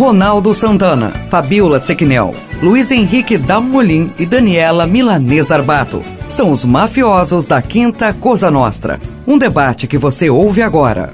Ronaldo 0.00 0.54
Santana, 0.54 1.10
Fabiola 1.28 1.78
Sequinel, 1.78 2.30
Luiz 2.62 2.90
Henrique 2.90 3.36
Dalmolin 3.36 4.14
e 4.18 4.24
Daniela 4.24 4.86
Milanês 4.86 5.52
Arbato. 5.52 5.98
São 6.30 6.50
os 6.50 6.64
mafiosos 6.64 7.44
da 7.44 7.60
Quinta 7.60 8.14
Cosa 8.14 8.50
Nostra. 8.50 8.98
Um 9.28 9.36
debate 9.36 9.86
que 9.86 9.98
você 9.98 10.30
ouve 10.30 10.62
agora. 10.62 11.10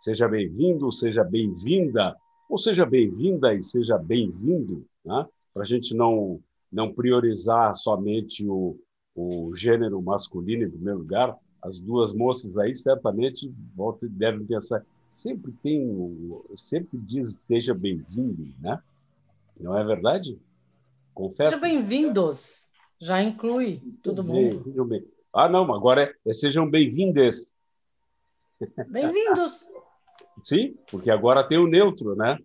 Seja 0.00 0.28
bem-vindo, 0.28 0.92
seja 0.92 1.24
bem-vinda, 1.24 2.14
ou 2.48 2.56
seja 2.56 2.86
bem-vinda 2.86 3.52
e 3.52 3.60
seja 3.60 3.98
bem-vindo, 3.98 4.86
né? 5.04 5.26
para 5.52 5.64
a 5.64 5.66
gente 5.66 5.92
não, 5.92 6.38
não 6.72 6.92
priorizar 6.92 7.74
somente 7.74 8.46
o, 8.46 8.76
o 9.12 9.50
gênero 9.56 10.00
masculino 10.00 10.62
em 10.62 10.70
primeiro 10.70 11.00
lugar. 11.00 11.34
As 11.60 11.80
duas 11.80 12.12
moças 12.12 12.56
aí 12.56 12.76
certamente 12.76 13.52
devem 14.08 14.46
pensar 14.46 14.84
sempre 15.12 15.52
tem, 15.62 16.42
sempre 16.56 16.98
diz 16.98 17.32
seja 17.42 17.74
bem-vindo, 17.74 18.52
né? 18.60 18.82
Não 19.60 19.78
é 19.78 19.84
verdade? 19.84 20.40
Confesso. 21.14 21.52
Sejam 21.52 21.60
bem-vindos. 21.60 22.70
Já 22.98 23.22
inclui 23.22 23.80
todo 24.02 24.22
bem, 24.22 24.54
mundo. 24.54 24.84
Bem. 24.86 25.06
Ah, 25.32 25.48
não, 25.48 25.72
agora 25.72 26.02
é, 26.04 26.30
é 26.30 26.32
sejam 26.32 26.68
bem-vindes. 26.68 27.50
Bem-vindos. 28.88 29.66
Sim, 30.44 30.76
porque 30.90 31.10
agora 31.10 31.46
tem 31.46 31.58
o 31.58 31.66
neutro, 31.66 32.16
né? 32.16 32.38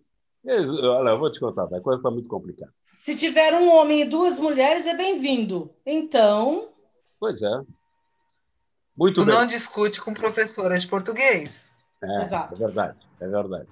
Olha, 0.44 1.10
eu 1.10 1.18
vou 1.18 1.32
te 1.32 1.40
contar, 1.40 1.64
a 1.64 1.80
coisa 1.80 1.98
está 1.98 2.10
muito 2.10 2.28
complicada. 2.28 2.72
Se 2.94 3.16
tiver 3.16 3.54
um 3.54 3.70
homem 3.70 4.02
e 4.02 4.04
duas 4.04 4.38
mulheres, 4.38 4.86
é 4.86 4.96
bem-vindo. 4.96 5.72
Então. 5.86 6.70
Pois 7.18 7.40
é. 7.40 7.60
Muito 8.96 9.20
tu 9.20 9.26
bem. 9.26 9.34
não 9.34 9.46
discute 9.46 10.00
com 10.00 10.12
professora 10.12 10.78
de 10.78 10.86
português. 10.86 11.68
É, 12.02 12.22
Exato. 12.22 12.54
é 12.54 12.56
verdade, 12.56 12.98
é 13.20 13.28
verdade. 13.28 13.68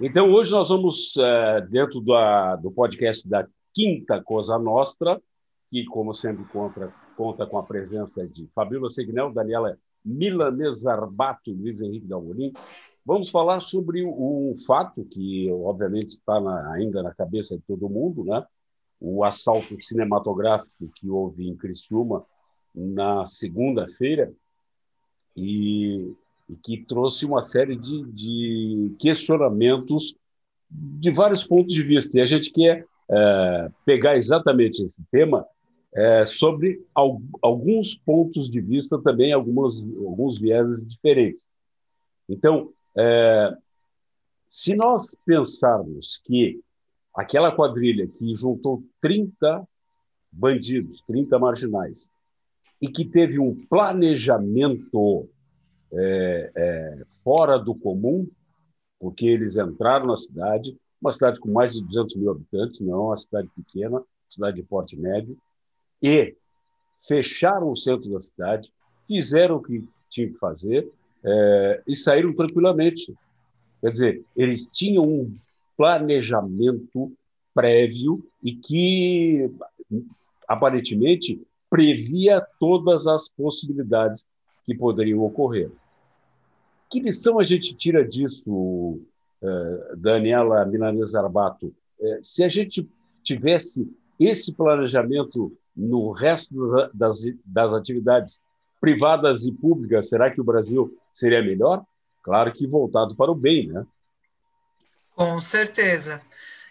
Então, 0.00 0.30
hoje 0.30 0.52
nós 0.52 0.68
vamos, 0.68 1.16
é, 1.16 1.60
dentro 1.62 2.00
do, 2.00 2.14
do 2.62 2.70
podcast 2.70 3.28
da 3.28 3.46
Quinta 3.74 4.22
Cosa 4.22 4.58
Nostra, 4.58 5.20
que, 5.70 5.84
como 5.86 6.14
sempre, 6.14 6.44
conta, 6.44 6.92
conta 7.16 7.46
com 7.46 7.58
a 7.58 7.62
presença 7.62 8.26
de 8.26 8.46
Fabíola 8.54 8.88
Segnel, 8.88 9.32
Daniela 9.32 9.76
Milanês 10.04 10.86
Arbato, 10.86 11.50
Luiz 11.50 11.80
Henrique 11.80 12.06
Dalmorim, 12.06 12.52
vamos 13.04 13.30
falar 13.30 13.60
sobre 13.60 14.04
um 14.04 14.56
fato 14.66 15.04
que, 15.04 15.50
obviamente, 15.50 16.10
está 16.10 16.40
na, 16.40 16.72
ainda 16.72 17.02
na 17.02 17.12
cabeça 17.14 17.56
de 17.56 17.62
todo 17.62 17.88
mundo, 17.88 18.24
né? 18.24 18.44
o 19.00 19.24
assalto 19.24 19.80
cinematográfico 19.82 20.90
que 20.96 21.08
houve 21.08 21.48
em 21.48 21.56
Criciúma 21.56 22.24
na 22.74 23.26
segunda-feira, 23.26 24.32
e 25.36 26.12
e 26.48 26.56
que 26.56 26.84
trouxe 26.84 27.26
uma 27.26 27.42
série 27.42 27.76
de, 27.76 28.04
de, 28.12 28.96
questionamentos 28.98 30.14
de 30.70 31.10
vários 31.10 31.44
pontos 31.44 31.74
de 31.74 31.82
vista. 31.82 32.16
E 32.16 32.20
a 32.20 32.26
gente 32.26 32.50
quer 32.50 32.86
é, 33.10 33.70
pegar 33.84 34.16
exatamente 34.16 34.82
esse 34.82 35.02
tema 35.10 35.46
é, 35.94 36.24
sobre 36.26 36.84
al, 36.94 37.20
alguns 37.42 37.94
pontos 37.94 38.50
de 38.50 38.60
vista 38.60 39.00
também, 39.00 39.32
algumas, 39.32 39.80
alguns 39.80 40.38
vieses 40.38 40.86
diferentes. 40.86 41.46
Então, 42.28 42.72
é, 42.96 43.56
se 44.48 44.74
nós 44.74 45.14
pensarmos 45.24 46.20
que 46.24 46.60
aquela 47.14 47.52
quadrilha 47.52 48.06
que 48.06 48.34
juntou 48.34 48.82
30 49.00 49.66
bandidos, 50.30 51.02
30 51.06 51.38
marginais, 51.38 52.10
e 52.80 52.88
que 52.88 53.04
teve 53.04 53.38
um 53.38 53.54
planejamento 53.66 55.28
é, 55.92 56.50
é, 56.54 57.02
fora 57.22 57.58
do 57.58 57.74
comum, 57.74 58.28
porque 59.00 59.26
eles 59.26 59.56
entraram 59.56 60.06
na 60.06 60.16
cidade, 60.16 60.76
uma 61.00 61.12
cidade 61.12 61.38
com 61.38 61.50
mais 61.50 61.72
de 61.72 61.82
200 61.82 62.16
mil 62.16 62.30
habitantes, 62.30 62.80
não 62.80 62.94
é 62.94 62.96
uma 62.96 63.16
cidade 63.16 63.48
pequena, 63.54 64.02
cidade 64.28 64.56
de 64.56 64.62
porte 64.62 64.96
médio, 64.96 65.36
e 66.02 66.34
fecharam 67.06 67.70
o 67.70 67.76
centro 67.76 68.10
da 68.10 68.20
cidade, 68.20 68.72
fizeram 69.06 69.56
o 69.56 69.62
que 69.62 69.84
tinham 70.10 70.32
que 70.32 70.38
fazer 70.38 70.90
é, 71.24 71.82
e 71.86 71.96
saíram 71.96 72.34
tranquilamente. 72.34 73.14
Quer 73.80 73.90
dizer, 73.90 74.24
eles 74.36 74.68
tinham 74.68 75.04
um 75.04 75.34
planejamento 75.76 77.12
prévio 77.54 78.24
e 78.42 78.54
que 78.54 79.50
aparentemente 80.46 81.40
previa 81.70 82.44
todas 82.58 83.06
as 83.06 83.28
possibilidades 83.28 84.26
que 84.68 84.74
poderiam 84.74 85.20
ocorrer. 85.20 85.70
Que 86.90 87.00
lição 87.00 87.38
a 87.38 87.44
gente 87.44 87.74
tira 87.74 88.06
disso, 88.06 88.52
uh, 88.52 89.96
Daniela 89.96 90.62
Milanese 90.66 91.16
Arbato? 91.16 91.74
Uh, 91.98 92.22
se 92.22 92.44
a 92.44 92.50
gente 92.50 92.86
tivesse 93.22 93.90
esse 94.20 94.52
planejamento 94.52 95.56
no 95.74 96.12
resto 96.12 96.90
das, 96.92 97.20
das 97.46 97.72
atividades 97.72 98.38
privadas 98.78 99.46
e 99.46 99.52
públicas, 99.52 100.10
será 100.10 100.30
que 100.30 100.40
o 100.40 100.44
Brasil 100.44 100.94
seria 101.14 101.42
melhor? 101.42 101.82
Claro 102.22 102.52
que 102.52 102.66
voltado 102.66 103.16
para 103.16 103.32
o 103.32 103.34
bem, 103.34 103.68
né? 103.68 103.86
Com 105.14 105.40
certeza. 105.40 106.20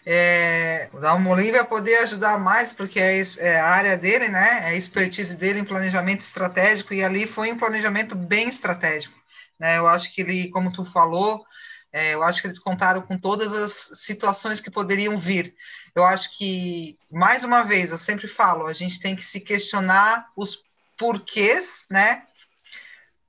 É, 0.06 0.88
o 0.92 1.00
Dalmolin 1.00 1.52
vai 1.52 1.64
poder 1.64 1.96
ajudar 1.98 2.38
mais, 2.38 2.72
porque 2.72 2.98
é, 2.98 3.22
é, 3.38 3.60
a 3.60 3.66
área 3.68 3.96
dele, 3.96 4.28
né? 4.28 4.60
É 4.62 4.68
a 4.68 4.74
expertise 4.74 5.36
dele 5.36 5.60
em 5.60 5.64
planejamento 5.64 6.20
estratégico, 6.20 6.94
e 6.94 7.04
ali 7.04 7.26
foi 7.26 7.52
um 7.52 7.58
planejamento 7.58 8.14
bem 8.14 8.48
estratégico. 8.48 9.18
Né? 9.58 9.78
Eu 9.78 9.88
acho 9.88 10.14
que 10.14 10.22
ele, 10.22 10.48
como 10.48 10.72
tu 10.72 10.84
falou, 10.84 11.44
é, 11.92 12.14
eu 12.14 12.22
acho 12.22 12.40
que 12.40 12.46
eles 12.46 12.58
contaram 12.58 13.02
com 13.02 13.18
todas 13.18 13.52
as 13.52 13.98
situações 13.98 14.60
que 14.60 14.70
poderiam 14.70 15.16
vir. 15.18 15.54
Eu 15.94 16.04
acho 16.04 16.36
que, 16.36 16.96
mais 17.10 17.44
uma 17.44 17.62
vez, 17.62 17.90
eu 17.90 17.98
sempre 17.98 18.28
falo, 18.28 18.66
a 18.66 18.72
gente 18.72 19.00
tem 19.00 19.16
que 19.16 19.24
se 19.24 19.40
questionar 19.40 20.28
os 20.36 20.62
porquês, 20.96 21.86
né? 21.90 22.24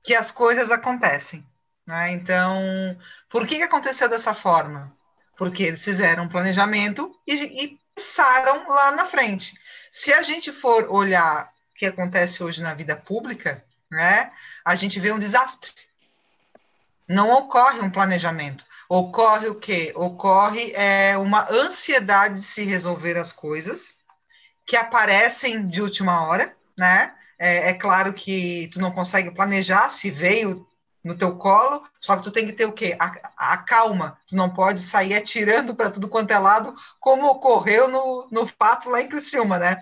Que 0.02 0.14
as 0.14 0.30
coisas 0.30 0.70
acontecem. 0.70 1.46
Né? 1.86 2.12
Então, 2.12 2.96
por 3.28 3.46
que, 3.46 3.56
que 3.56 3.62
aconteceu 3.62 4.08
dessa 4.08 4.34
forma? 4.34 4.96
Porque 5.40 5.62
eles 5.62 5.82
fizeram 5.82 6.24
um 6.24 6.28
planejamento 6.28 7.18
e, 7.26 7.64
e 7.64 7.80
pensaram 7.94 8.68
lá 8.68 8.90
na 8.90 9.06
frente. 9.06 9.54
Se 9.90 10.12
a 10.12 10.20
gente 10.20 10.52
for 10.52 10.90
olhar 10.90 11.50
o 11.70 11.78
que 11.78 11.86
acontece 11.86 12.44
hoje 12.44 12.60
na 12.60 12.74
vida 12.74 12.94
pública, 12.94 13.64
né, 13.90 14.30
a 14.62 14.76
gente 14.76 15.00
vê 15.00 15.10
um 15.10 15.18
desastre. 15.18 15.72
Não 17.08 17.32
ocorre 17.32 17.80
um 17.80 17.88
planejamento. 17.88 18.66
Ocorre 18.86 19.48
o 19.48 19.54
quê? 19.54 19.94
Ocorre 19.96 20.72
é, 20.74 21.16
uma 21.16 21.50
ansiedade 21.50 22.34
de 22.34 22.42
se 22.42 22.64
resolver 22.64 23.16
as 23.16 23.32
coisas 23.32 23.96
que 24.66 24.76
aparecem 24.76 25.66
de 25.66 25.80
última 25.80 26.22
hora, 26.22 26.54
né? 26.76 27.14
É, 27.38 27.70
é, 27.70 27.72
claro 27.72 28.12
que 28.12 28.68
tu 28.70 28.78
não 28.78 28.92
consegue 28.92 29.30
planejar 29.30 29.88
se 29.88 30.10
veio 30.10 30.68
no 31.02 31.16
teu 31.16 31.36
colo, 31.36 31.82
só 32.00 32.16
que 32.16 32.22
tu 32.22 32.30
tem 32.30 32.44
que 32.44 32.52
ter 32.52 32.66
o 32.66 32.72
quê? 32.72 32.96
A, 32.98 33.52
a 33.54 33.56
calma. 33.58 34.18
Tu 34.28 34.36
não 34.36 34.50
pode 34.50 34.82
sair 34.82 35.14
atirando 35.14 35.74
para 35.74 35.90
tudo 35.90 36.08
quanto 36.08 36.30
é 36.30 36.38
lado, 36.38 36.74
como 37.00 37.26
ocorreu 37.26 37.88
no, 37.88 38.28
no 38.30 38.46
fato 38.46 38.90
lá 38.90 39.00
em 39.00 39.08
Criciúma, 39.08 39.58
né? 39.58 39.80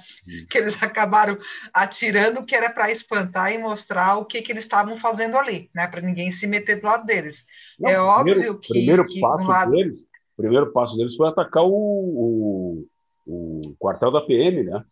Que 0.48 0.58
eles 0.58 0.80
acabaram 0.82 1.36
atirando 1.72 2.44
que 2.44 2.54
era 2.54 2.70
para 2.70 2.90
espantar 2.90 3.52
e 3.52 3.58
mostrar 3.58 4.16
o 4.16 4.24
que, 4.24 4.42
que 4.42 4.52
eles 4.52 4.64
estavam 4.64 4.96
fazendo 4.96 5.36
ali, 5.36 5.68
né? 5.74 5.86
Para 5.88 6.00
ninguém 6.00 6.30
se 6.30 6.46
meter 6.46 6.80
do 6.80 6.86
lado 6.86 7.04
deles. 7.04 7.46
Não, 7.78 7.90
é 7.90 8.00
óbvio 8.00 8.58
que, 8.58 8.68
primeiro 8.68 9.04
que 9.04 9.20
passo 9.20 9.44
lado... 9.44 9.72
deles, 9.72 9.98
primeiro 10.36 10.72
passo 10.72 10.96
deles 10.96 11.16
foi 11.16 11.28
atacar 11.28 11.64
o, 11.64 11.70
o, 11.70 12.86
o 13.26 13.74
quartel 13.78 14.12
da 14.12 14.20
PM, 14.20 14.62
né? 14.62 14.84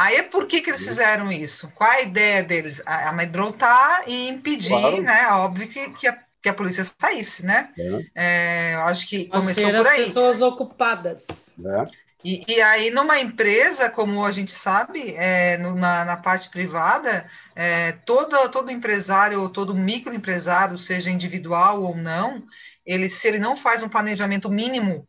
Aí, 0.00 0.22
por 0.22 0.46
que, 0.46 0.62
que 0.62 0.70
eles 0.70 0.82
fizeram 0.82 1.30
isso? 1.30 1.70
Qual 1.74 1.90
a 1.90 2.00
ideia 2.00 2.42
deles? 2.42 2.80
Amedrontar 2.86 4.04
e 4.06 4.30
impedir, 4.30 4.70
claro. 4.70 5.02
né? 5.02 5.28
Óbvio 5.32 5.68
que, 5.68 5.90
que, 5.90 6.08
a, 6.08 6.18
que 6.42 6.48
a 6.48 6.54
polícia 6.54 6.86
saísse, 6.86 7.44
né? 7.44 7.70
É. 7.78 8.04
É, 8.14 8.74
eu 8.76 8.80
acho 8.84 9.06
que 9.06 9.26
começou 9.26 9.70
por 9.70 9.86
aí. 9.86 10.00
As 10.00 10.06
pessoas 10.06 10.40
ocupadas. 10.40 11.26
É. 11.62 11.84
E, 12.24 12.42
e, 12.48 12.62
aí, 12.62 12.90
numa 12.90 13.20
empresa, 13.20 13.90
como 13.90 14.24
a 14.24 14.32
gente 14.32 14.52
sabe, 14.52 15.14
é, 15.18 15.58
no, 15.58 15.74
na, 15.74 16.06
na, 16.06 16.16
parte 16.16 16.48
privada, 16.48 17.26
é, 17.54 17.92
todo, 17.92 18.48
todo 18.48 18.70
empresário 18.70 19.42
ou 19.42 19.50
todo 19.50 19.74
microempresário, 19.74 20.78
seja 20.78 21.10
individual 21.10 21.82
ou 21.82 21.94
não, 21.94 22.42
ele, 22.86 23.10
se 23.10 23.28
ele 23.28 23.38
não 23.38 23.54
faz 23.54 23.82
um 23.82 23.88
planejamento 23.88 24.50
mínimo 24.50 25.06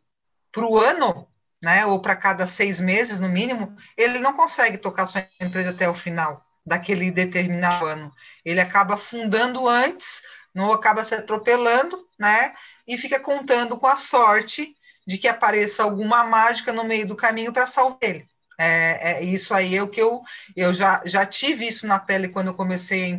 para 0.52 0.66
o 0.66 0.78
ano, 0.78 1.26
né, 1.62 1.86
ou 1.86 2.00
para 2.00 2.16
cada 2.16 2.46
seis 2.46 2.80
meses, 2.80 3.20
no 3.20 3.28
mínimo, 3.28 3.74
ele 3.96 4.18
não 4.18 4.32
consegue 4.32 4.76
tocar 4.76 5.06
sua 5.06 5.24
empresa 5.40 5.70
até 5.70 5.88
o 5.88 5.94
final 5.94 6.42
daquele 6.66 7.10
determinado 7.10 7.86
ano. 7.86 8.12
Ele 8.44 8.60
acaba 8.60 8.96
fundando 8.96 9.68
antes, 9.68 10.22
não 10.54 10.72
acaba 10.72 11.04
se 11.04 11.14
atropelando, 11.14 12.04
né, 12.18 12.52
e 12.86 12.98
fica 12.98 13.20
contando 13.20 13.78
com 13.78 13.86
a 13.86 13.96
sorte 13.96 14.74
de 15.06 15.18
que 15.18 15.28
apareça 15.28 15.82
alguma 15.82 16.24
mágica 16.24 16.72
no 16.72 16.84
meio 16.84 17.06
do 17.06 17.16
caminho 17.16 17.52
para 17.52 17.66
salvar 17.66 17.98
ele. 18.02 18.26
É, 18.58 19.12
é, 19.12 19.24
isso 19.24 19.54
aí 19.54 19.76
é 19.76 19.82
o 19.82 19.88
que 19.88 20.00
eu, 20.00 20.22
eu 20.54 20.72
já, 20.74 21.02
já 21.04 21.24
tive 21.24 21.66
isso 21.66 21.86
na 21.86 21.98
pele 21.98 22.28
quando 22.28 22.48
eu 22.48 22.54
comecei 22.54 23.18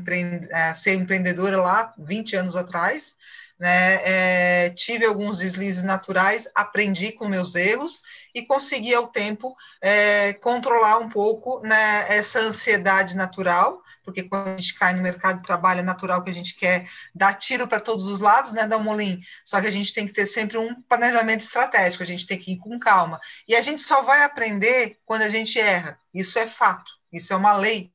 a, 0.54 0.69
a 0.69 0.75
ser 0.75 0.94
empreendedora 0.94 1.62
lá, 1.62 1.94
20 1.98 2.36
anos 2.36 2.56
atrás, 2.56 3.16
né, 3.60 4.00
é, 4.04 4.70
tive 4.72 5.06
alguns 5.06 5.40
deslizes 5.40 5.84
naturais, 5.84 6.50
aprendi 6.54 7.12
com 7.12 7.28
meus 7.28 7.56
erros 7.56 8.02
e 8.34 8.42
consegui 8.42 8.94
ao 8.94 9.08
tempo 9.08 9.56
é, 9.82 10.34
controlar 10.34 10.98
um 10.98 11.10
pouco 11.10 11.62
né, 11.62 12.06
essa 12.10 12.40
ansiedade 12.40 13.16
natural, 13.16 13.82
porque 14.04 14.24
quando 14.24 14.50
a 14.50 14.58
gente 14.58 14.74
cai 14.74 14.94
no 14.94 15.02
mercado 15.02 15.38
de 15.38 15.44
trabalho 15.44 15.80
é 15.80 15.84
natural 15.84 16.22
que 16.22 16.30
a 16.30 16.34
gente 16.34 16.56
quer 16.56 16.88
dar 17.16 17.34
tiro 17.36 17.68
para 17.68 17.80
todos 17.80 18.08
os 18.08 18.20
lados, 18.20 18.52
né, 18.54 18.68
Dalmolin? 18.68 19.22
Só 19.46 19.62
que 19.62 19.68
a 19.68 19.72
gente 19.72 19.94
tem 19.94 20.06
que 20.06 20.14
ter 20.14 20.28
sempre 20.28 20.58
um 20.58 20.82
planejamento 20.82 21.42
estratégico, 21.42 22.04
a 22.04 22.08
gente 22.08 22.28
tem 22.28 22.38
que 22.38 22.54
ir 22.54 22.58
com 22.58 22.78
calma. 22.80 23.20
E 23.48 23.56
a 23.56 23.62
gente 23.62 23.82
só 23.82 24.02
vai 24.02 24.24
aprender 24.24 24.98
quando 25.06 25.22
a 25.22 25.30
gente 25.30 25.60
erra. 25.60 25.98
Isso 26.14 26.38
é 26.38 26.48
fato, 26.48 26.92
isso 27.12 27.32
é 27.32 27.36
uma 27.36 27.54
lei, 27.54 27.92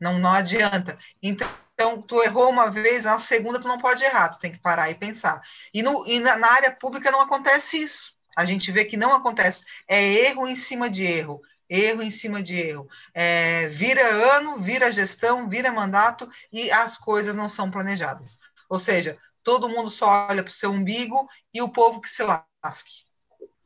não, 0.00 0.18
não 0.18 0.32
adianta. 0.32 0.98
Então, 1.22 1.48
então, 1.80 2.02
tu 2.02 2.22
errou 2.22 2.50
uma 2.50 2.70
vez, 2.70 3.06
na 3.06 3.18
segunda 3.18 3.58
tu 3.58 3.66
não 3.66 3.78
pode 3.78 4.04
errar, 4.04 4.28
tu 4.28 4.38
tem 4.38 4.52
que 4.52 4.58
parar 4.58 4.90
e 4.90 4.94
pensar. 4.94 5.40
E, 5.72 5.82
no, 5.82 6.06
e 6.06 6.20
na, 6.20 6.36
na, 6.36 6.52
área 6.52 6.70
pública 6.70 7.10
não 7.10 7.22
acontece 7.22 7.78
isso. 7.78 8.14
A 8.36 8.44
gente 8.44 8.70
vê 8.70 8.84
que 8.84 8.98
não 8.98 9.14
acontece. 9.14 9.64
É 9.88 10.28
erro 10.28 10.46
em 10.46 10.54
cima 10.54 10.90
de 10.90 11.04
erro, 11.04 11.40
erro 11.70 12.02
em 12.02 12.10
cima 12.10 12.42
de 12.42 12.54
erro. 12.54 12.86
É, 13.14 13.66
vira 13.68 14.06
ano, 14.36 14.58
vira 14.58 14.92
gestão, 14.92 15.48
vira 15.48 15.72
mandato 15.72 16.28
e 16.52 16.70
as 16.70 16.98
coisas 16.98 17.34
não 17.34 17.48
são 17.48 17.70
planejadas. 17.70 18.38
Ou 18.68 18.78
seja, 18.78 19.16
todo 19.42 19.66
mundo 19.66 19.88
só 19.88 20.28
olha 20.28 20.42
para 20.42 20.50
o 20.50 20.54
seu 20.54 20.70
umbigo 20.70 21.26
e 21.54 21.62
o 21.62 21.70
povo 21.70 21.98
que 21.98 22.10
se 22.10 22.22
lasque. 22.22 23.06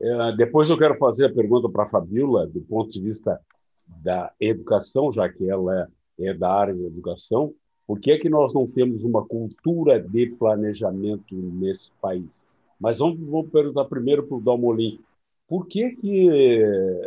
É, 0.00 0.36
depois 0.36 0.70
eu 0.70 0.78
quero 0.78 0.96
fazer 0.98 1.26
a 1.26 1.34
pergunta 1.34 1.68
para 1.68 1.82
a 1.82 1.90
Fabiola, 1.90 2.46
do 2.46 2.60
ponto 2.60 2.92
de 2.92 3.00
vista 3.00 3.40
da 3.84 4.32
educação, 4.38 5.12
já 5.12 5.28
que 5.28 5.50
ela 5.50 5.90
é, 6.20 6.28
é 6.28 6.32
da 6.32 6.52
área 6.52 6.74
de 6.74 6.86
educação. 6.86 7.52
Por 7.86 8.00
que, 8.00 8.12
é 8.12 8.18
que 8.18 8.28
nós 8.28 8.54
não 8.54 8.66
temos 8.66 9.04
uma 9.04 9.24
cultura 9.24 10.00
de 10.00 10.26
planejamento 10.38 11.34
nesse 11.34 11.90
país? 12.00 12.44
Mas 12.80 12.98
vamos, 12.98 13.18
vamos 13.20 13.50
perguntar 13.50 13.84
primeiro 13.84 14.26
para 14.26 14.36
o 14.36 14.40
Dalmolin. 14.40 14.98
Por 15.46 15.66
que, 15.66 15.90
que 15.96 16.28
eh, 16.30 17.06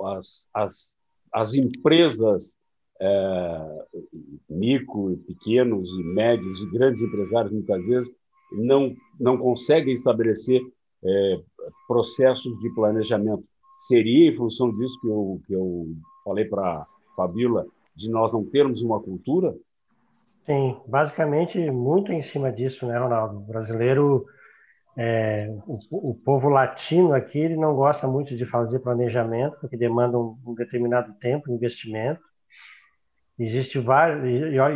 as, 0.00 0.46
as, 0.52 0.92
as 1.32 1.54
empresas 1.54 2.58
é, 3.00 3.84
micro, 4.50 5.16
pequenos 5.26 5.88
e 5.98 6.02
médios 6.02 6.60
e 6.60 6.70
grandes 6.70 7.02
empresários, 7.02 7.52
muitas 7.52 7.84
vezes, 7.86 8.14
não, 8.52 8.94
não 9.18 9.38
conseguem 9.38 9.94
estabelecer 9.94 10.60
é, 11.04 11.40
processos 11.86 12.58
de 12.60 12.70
planejamento? 12.74 13.44
Seria 13.86 14.30
em 14.30 14.36
função 14.36 14.76
disso 14.76 15.00
que 15.00 15.08
eu, 15.08 15.40
que 15.46 15.52
eu 15.54 15.86
falei 16.24 16.44
para 16.44 16.80
a 16.80 16.86
Fabíola, 17.16 17.66
de 17.96 18.10
nós 18.10 18.32
não 18.32 18.44
termos 18.44 18.82
uma 18.82 19.00
cultura? 19.00 19.56
Sim, 20.48 20.80
basicamente 20.86 21.58
muito 21.70 22.10
em 22.10 22.22
cima 22.22 22.50
disso, 22.50 22.86
né, 22.86 22.98
Ronaldo? 22.98 23.36
O 23.36 23.40
brasileiro, 23.40 24.24
é, 24.96 25.46
o, 25.66 26.12
o, 26.12 26.14
povo 26.14 26.48
latino 26.48 27.12
aqui, 27.12 27.38
ele 27.38 27.54
não 27.54 27.74
gosta 27.74 28.08
muito 28.08 28.34
de 28.34 28.46
fazer 28.46 28.78
planejamento, 28.78 29.58
porque 29.60 29.76
demanda 29.76 30.18
um, 30.18 30.38
um 30.46 30.54
determinado 30.54 31.12
tempo, 31.20 31.52
investimento. 31.52 32.22
Existe 33.38 33.78
vários, 33.78 34.24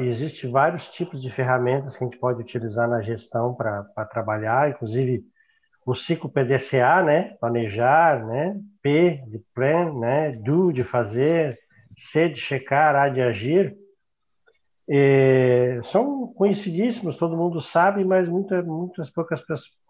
existe 0.03 0.47
vários 0.47 0.91
tipos 0.91 1.23
de 1.23 1.31
ferramentas 1.31 1.97
que 1.97 2.05
a 2.05 2.07
gente 2.07 2.19
pode 2.19 2.43
utilizar 2.43 2.87
na 2.87 3.01
gestão 3.01 3.55
para 3.55 3.83
trabalhar, 4.11 4.69
inclusive 4.69 5.25
o 5.87 5.95
ciclo 5.95 6.29
PDCA, 6.31 7.03
né? 7.03 7.35
Planejar, 7.41 8.27
né? 8.27 8.61
P 8.83 9.23
de 9.27 9.39
plan, 9.55 9.99
né? 9.99 10.33
Do 10.33 10.71
de 10.71 10.85
fazer, 10.85 11.59
C 12.13 12.29
de 12.29 12.39
checar, 12.39 12.95
A 12.95 13.09
de 13.09 13.23
agir 13.23 13.82
é, 14.95 15.81
são 15.85 16.27
conhecidíssimos, 16.35 17.17
todo 17.17 17.35
mundo 17.35 17.63
sabe, 17.63 18.05
mas 18.05 18.29
muita, 18.29 18.63
muitas 18.63 19.09
poucas 19.09 19.43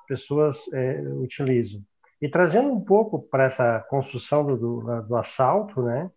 pessoas 0.06 0.58
é, 0.72 1.00
utilizam. 1.16 1.80
E 2.20 2.28
trazendo 2.28 2.72
um 2.72 2.80
pouco 2.80 3.20
para 3.20 3.46
essa 3.46 3.80
construção 3.90 4.46
do, 4.46 4.56
do, 4.56 5.02
do, 5.02 5.16
assalto, 5.16 5.82
né? 5.82 6.08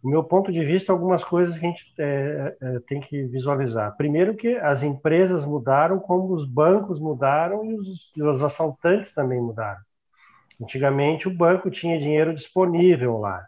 O 0.00 0.08
meu 0.08 0.22
ponto 0.22 0.52
de 0.52 0.64
vista, 0.64 0.92
algumas 0.92 1.24
coisas 1.24 1.58
que 1.58 1.66
a 1.66 1.68
gente 1.68 1.92
é, 1.98 2.56
é, 2.60 2.80
tem 2.86 3.00
que 3.00 3.24
visualizar. 3.24 3.96
Primeiro 3.96 4.36
que 4.36 4.54
as 4.58 4.84
empresas 4.84 5.44
mudaram, 5.44 5.98
como 5.98 6.34
os 6.34 6.46
bancos 6.46 7.00
mudaram 7.00 7.64
e 7.64 7.74
os, 7.74 8.12
e 8.16 8.22
os 8.22 8.40
assaltantes 8.44 9.12
também 9.12 9.40
mudaram. 9.40 9.80
Antigamente, 10.62 11.26
o 11.26 11.34
banco 11.34 11.68
tinha 11.68 11.98
dinheiro 11.98 12.32
disponível 12.32 13.18
lá. 13.18 13.44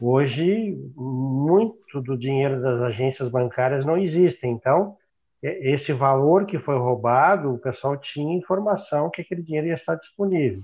Hoje, 0.00 0.76
muito 0.94 2.02
do 2.02 2.18
dinheiro 2.18 2.60
das 2.60 2.80
agências 2.82 3.28
bancárias 3.30 3.84
não 3.84 3.96
existe. 3.96 4.46
Então, 4.46 4.96
esse 5.42 5.92
valor 5.92 6.44
que 6.44 6.58
foi 6.58 6.76
roubado, 6.76 7.54
o 7.54 7.58
pessoal 7.58 7.96
tinha 7.96 8.36
informação 8.36 9.10
que 9.10 9.22
aquele 9.22 9.42
dinheiro 9.42 9.68
ia 9.68 9.74
estar 9.74 9.94
disponível. 9.94 10.62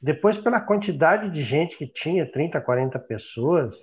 Depois, 0.00 0.36
pela 0.36 0.60
quantidade 0.60 1.30
de 1.30 1.44
gente 1.44 1.76
que 1.76 1.86
tinha, 1.86 2.26
30, 2.26 2.60
40 2.60 2.98
pessoas, 2.98 3.74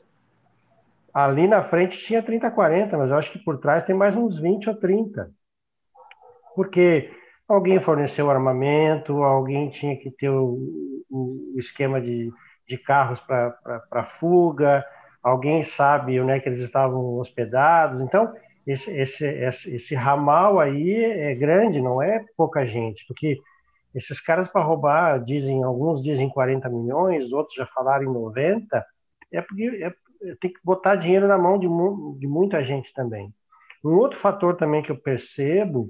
ali 1.14 1.48
na 1.48 1.64
frente 1.64 1.98
tinha 1.98 2.22
30, 2.22 2.52
40, 2.52 2.98
mas 2.98 3.10
eu 3.10 3.18
acho 3.18 3.32
que 3.32 3.40
por 3.40 3.58
trás 3.60 3.86
tem 3.86 3.96
mais 3.96 4.16
uns 4.16 4.40
20 4.40 4.70
ou 4.70 4.76
30. 4.76 5.32
Porque 6.54 7.10
alguém 7.48 7.80
forneceu 7.80 8.30
armamento, 8.30 9.24
alguém 9.24 9.70
tinha 9.70 9.96
que 9.96 10.12
ter 10.12 10.30
o, 10.30 10.60
o 11.10 11.54
esquema 11.58 12.02
de 12.02 12.30
de 12.70 12.78
carros 12.78 13.20
para 13.22 14.06
fuga, 14.20 14.86
alguém 15.24 15.64
sabe 15.64 16.22
onde 16.22 16.32
é 16.32 16.40
que 16.40 16.48
eles 16.48 16.62
estavam 16.62 17.18
hospedados. 17.18 18.00
Então, 18.00 18.32
esse, 18.66 18.92
esse, 18.92 19.26
esse, 19.26 19.76
esse 19.76 19.96
ramal 19.96 20.60
aí 20.60 20.94
é 21.04 21.34
grande, 21.34 21.82
não 21.82 22.02
é 22.02 22.24
pouca 22.38 22.66
gente, 22.68 23.04
porque 23.08 23.38
esses 23.96 24.22
caras 24.22 24.48
para 24.48 24.64
roubar, 24.64 25.24
dizem, 25.26 25.64
alguns 25.64 26.04
dizem 26.04 26.30
40 26.30 26.70
milhões, 26.70 27.34
outros 27.34 27.56
já 27.56 27.66
falaram 27.66 28.04
em 28.04 28.14
90, 28.14 28.86
é 29.34 29.42
porque 29.42 29.64
é, 29.84 30.36
tem 30.40 30.54
que 30.54 30.60
botar 30.64 30.96
dinheiro 30.96 31.28
na 31.28 31.38
mão 31.38 31.58
de, 31.58 31.68
de 32.20 32.28
muita 32.28 32.64
gente 32.64 32.94
também. 32.94 33.34
Um 33.84 33.96
outro 33.96 34.20
fator 34.20 34.56
também 34.56 34.84
que 34.84 34.92
eu 34.92 34.98
percebo 34.98 35.90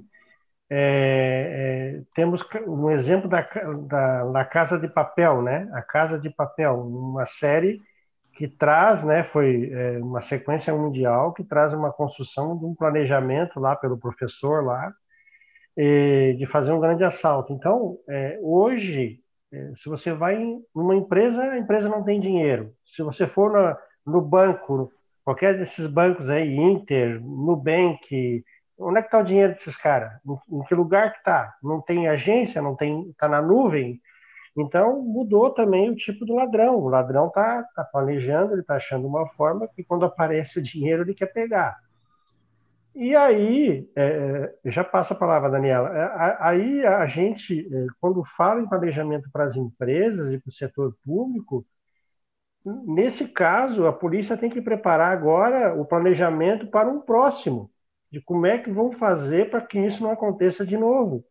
é, 0.70 1.96
é, 1.98 2.02
temos 2.14 2.44
um 2.66 2.90
exemplo 2.90 3.28
da, 3.28 3.40
da, 3.88 4.24
da, 4.24 4.44
Casa 4.44 4.78
de 4.78 4.86
Papel, 4.86 5.42
né? 5.42 5.68
A 5.72 5.82
Casa 5.82 6.18
de 6.18 6.30
Papel, 6.30 6.80
uma 6.80 7.26
série 7.26 7.82
que 8.34 8.46
traz, 8.46 9.02
né? 9.04 9.24
Foi 9.24 9.68
é, 9.72 9.98
uma 9.98 10.22
sequência 10.22 10.72
mundial 10.72 11.32
que 11.32 11.42
traz 11.42 11.74
uma 11.74 11.92
construção 11.92 12.56
de 12.56 12.64
um 12.64 12.74
planejamento 12.74 13.58
lá 13.58 13.74
pelo 13.74 13.98
professor 13.98 14.64
lá 14.64 14.92
de 16.36 16.46
fazer 16.46 16.72
um 16.72 16.80
grande 16.80 17.02
assalto. 17.02 17.54
Então, 17.54 17.96
é, 18.06 18.38
hoje, 18.42 19.18
é, 19.52 19.72
se 19.76 19.88
você 19.88 20.12
vai 20.12 20.36
em 20.36 20.62
uma 20.74 20.94
empresa, 20.94 21.40
a 21.40 21.58
empresa 21.58 21.88
não 21.88 22.04
tem 22.04 22.20
dinheiro. 22.20 22.74
Se 22.94 23.02
você 23.02 23.26
for 23.26 23.52
na, 23.52 23.78
no 24.06 24.20
banco, 24.20 24.92
qualquer 25.24 25.56
desses 25.56 25.86
bancos 25.86 26.28
aí, 26.28 26.54
Inter, 26.54 27.20
Nubank, 27.22 28.44
Onde 28.80 28.98
é 28.98 29.02
que 29.02 29.08
está 29.08 29.18
o 29.18 29.24
dinheiro 29.24 29.54
desses 29.54 29.76
caras? 29.76 30.12
Em, 30.26 30.56
em, 30.58 30.62
que 30.64 30.74
lugar 30.74 31.12
que 31.12 31.18
está? 31.18 31.54
Não 31.62 31.80
tem 31.80 32.08
agência, 32.08 32.62
não 32.62 32.74
tem, 32.74 33.10
está 33.10 33.28
na 33.28 33.42
nuvem. 33.42 34.00
Então 34.56 35.02
mudou 35.02 35.50
também 35.50 35.90
o 35.90 35.96
tipo 35.96 36.24
do 36.24 36.34
ladrão. 36.34 36.76
O 36.76 36.88
ladrão 36.88 37.28
está 37.28 37.62
tá 37.74 37.84
planejando, 37.84 38.52
ele 38.52 38.62
está 38.62 38.76
achando 38.76 39.06
uma 39.06 39.28
forma 39.34 39.68
que 39.68 39.84
quando 39.84 40.04
aparece 40.04 40.58
o 40.58 40.62
dinheiro 40.62 41.02
ele 41.02 41.14
quer 41.14 41.26
pegar. 41.26 41.76
E 42.94 43.14
aí, 43.14 43.88
é, 43.94 44.52
é 44.64 44.70
já 44.70 44.82
passa 44.82 45.14
a 45.14 45.16
palavra, 45.16 45.50
Daniela. 45.50 45.88
É, 45.90 46.36
aí 46.40 46.86
a 46.86 47.06
gente, 47.06 47.68
é, 47.72 47.86
quando 48.00 48.24
fala 48.36 48.60
em 48.60 48.68
planejamento 48.68 49.30
para 49.32 49.44
as 49.44 49.56
empresas 49.56 50.32
e 50.32 50.38
para 50.38 50.48
o 50.48 50.52
setor 50.52 50.96
público, 51.04 51.64
nesse 52.64 53.28
caso, 53.28 53.86
a 53.86 53.92
polícia 53.92 54.36
tem 54.36 54.50
que 54.50 54.60
preparar 54.60 55.12
agora 55.12 55.74
o 55.74 55.84
planejamento 55.84 56.66
para 56.68 56.88
um 56.88 57.00
próximo 57.00 57.70
de 58.10 58.20
como 58.20 58.46
é 58.46 58.58
que 58.58 58.70
vão 58.70 58.92
fazer 58.92 59.50
para 59.50 59.60
que 59.60 59.78
isso 59.78 60.02
não 60.02 60.10
aconteça 60.10 60.66
de 60.66 60.76
novo. 60.76 61.24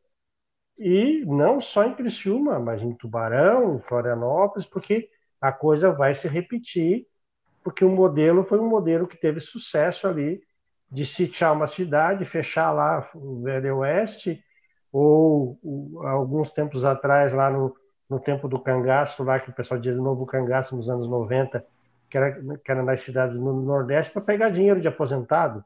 E 0.78 1.26
não 1.26 1.60
só 1.60 1.84
em 1.86 1.96
Criciúma, 1.96 2.60
mas 2.60 2.82
em 2.82 2.94
Tubarão, 2.96 3.76
em 3.76 3.82
Florianópolis, 3.82 4.66
porque 4.66 5.10
a 5.42 5.52
coisa 5.52 5.92
vai 5.92 6.16
se 6.16 6.28
repetir, 6.28 7.06
porque 7.64 7.84
o 7.84 7.90
modelo 7.90 8.44
foi 8.44 8.60
um 8.60 8.70
modelo 8.70 9.08
que 9.08 9.18
teve 9.18 9.40
sucesso 9.42 10.08
ali 10.08 10.42
de 10.92 11.06
sitiar 11.06 11.54
uma 11.54 11.68
cidade, 11.68 12.26
fechar 12.26 12.72
lá 12.72 13.10
o 13.14 13.42
Velho 13.44 13.78
Oeste, 13.80 14.44
ou, 14.92 15.60
alguns 16.04 16.52
tempos 16.52 16.84
atrás, 16.84 17.32
lá 17.34 17.50
no, 17.50 17.76
no 18.10 18.20
tempo 18.20 18.48
do 18.48 18.60
cangaço, 18.60 19.24
lá 19.24 19.40
que 19.40 19.50
o 19.50 19.54
pessoal 19.54 19.80
dizia 19.80 20.02
novo 20.02 20.26
cangaço 20.26 20.76
nos 20.76 20.90
anos 20.90 21.08
90, 21.08 21.64
que 22.10 22.18
era, 22.18 22.58
que 22.58 22.72
era 22.72 22.84
nas 22.84 23.02
cidades 23.02 23.36
no 23.36 23.62
Nordeste, 23.62 24.12
para 24.12 24.22
pegar 24.22 24.50
dinheiro 24.50 24.82
de 24.82 24.88
aposentado. 24.88 25.64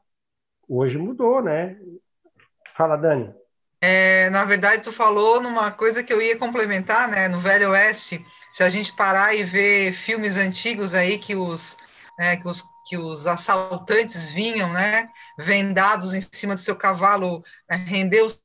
Hoje 0.68 0.98
mudou, 0.98 1.42
né? 1.42 1.76
Fala, 2.76 2.96
Dani. 2.96 3.32
É, 3.80 4.30
na 4.30 4.44
verdade, 4.44 4.82
tu 4.82 4.90
falou 4.90 5.40
numa 5.40 5.70
coisa 5.70 6.02
que 6.02 6.12
eu 6.12 6.22
ia 6.22 6.38
complementar, 6.38 7.06
né? 7.08 7.28
No 7.28 7.38
Velho 7.38 7.70
Oeste, 7.70 8.24
se 8.52 8.62
a 8.62 8.70
gente 8.70 8.94
parar 8.96 9.34
e 9.34 9.42
ver 9.42 9.92
filmes 9.92 10.36
antigos 10.36 10.94
aí 10.94 11.18
que 11.18 11.36
os, 11.36 11.76
né, 12.18 12.36
que 12.36 12.48
os, 12.48 12.64
que 12.86 12.96
os 12.96 13.26
assaltantes 13.26 14.30
vinham, 14.30 14.72
né? 14.72 15.10
Vendados 15.38 16.14
em 16.14 16.20
cima 16.20 16.54
do 16.54 16.60
seu 16.60 16.74
cavalo, 16.74 17.44
é, 17.68 17.76
render 17.76 18.22
os 18.22 18.43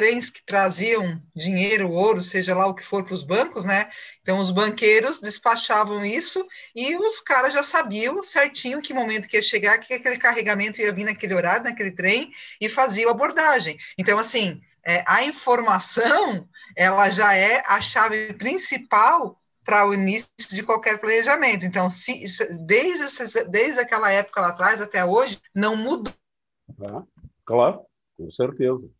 trens 0.00 0.30
que 0.30 0.42
traziam 0.42 1.22
dinheiro, 1.36 1.90
ouro, 1.90 2.24
seja 2.24 2.56
lá 2.56 2.64
o 2.64 2.74
que 2.74 2.82
for 2.82 3.04
para 3.04 3.12
os 3.12 3.22
bancos, 3.22 3.66
né? 3.66 3.90
Então 4.22 4.38
os 4.38 4.50
banqueiros 4.50 5.20
despachavam 5.20 6.02
isso 6.06 6.42
e 6.74 6.96
os 6.96 7.20
caras 7.20 7.52
já 7.52 7.62
sabiam 7.62 8.22
certinho 8.22 8.80
que 8.80 8.94
momento 8.94 9.28
que 9.28 9.36
ia 9.36 9.42
chegar, 9.42 9.76
que 9.76 9.92
aquele 9.92 10.16
carregamento 10.16 10.80
ia 10.80 10.90
vir 10.90 11.04
naquele 11.04 11.34
horário, 11.34 11.64
naquele 11.64 11.90
trem 11.90 12.32
e 12.58 12.66
faziam 12.66 13.10
a 13.10 13.12
abordagem. 13.12 13.76
Então 13.98 14.18
assim, 14.18 14.62
é, 14.86 15.04
a 15.06 15.22
informação 15.22 16.48
ela 16.74 17.10
já 17.10 17.34
é 17.34 17.62
a 17.66 17.78
chave 17.78 18.32
principal 18.32 19.38
para 19.62 19.86
o 19.86 19.92
início 19.92 20.30
de 20.50 20.62
qualquer 20.62 20.98
planejamento. 20.98 21.66
Então, 21.66 21.90
se, 21.90 22.24
desde, 22.58 23.44
desde 23.50 23.80
aquela 23.80 24.10
época 24.10 24.40
lá 24.40 24.48
atrás 24.48 24.80
até 24.80 25.04
hoje, 25.04 25.38
não 25.54 25.76
mudou. 25.76 26.14
Ah, 26.82 27.02
claro, 27.44 27.84
com 28.16 28.30
certeza. 28.30 28.90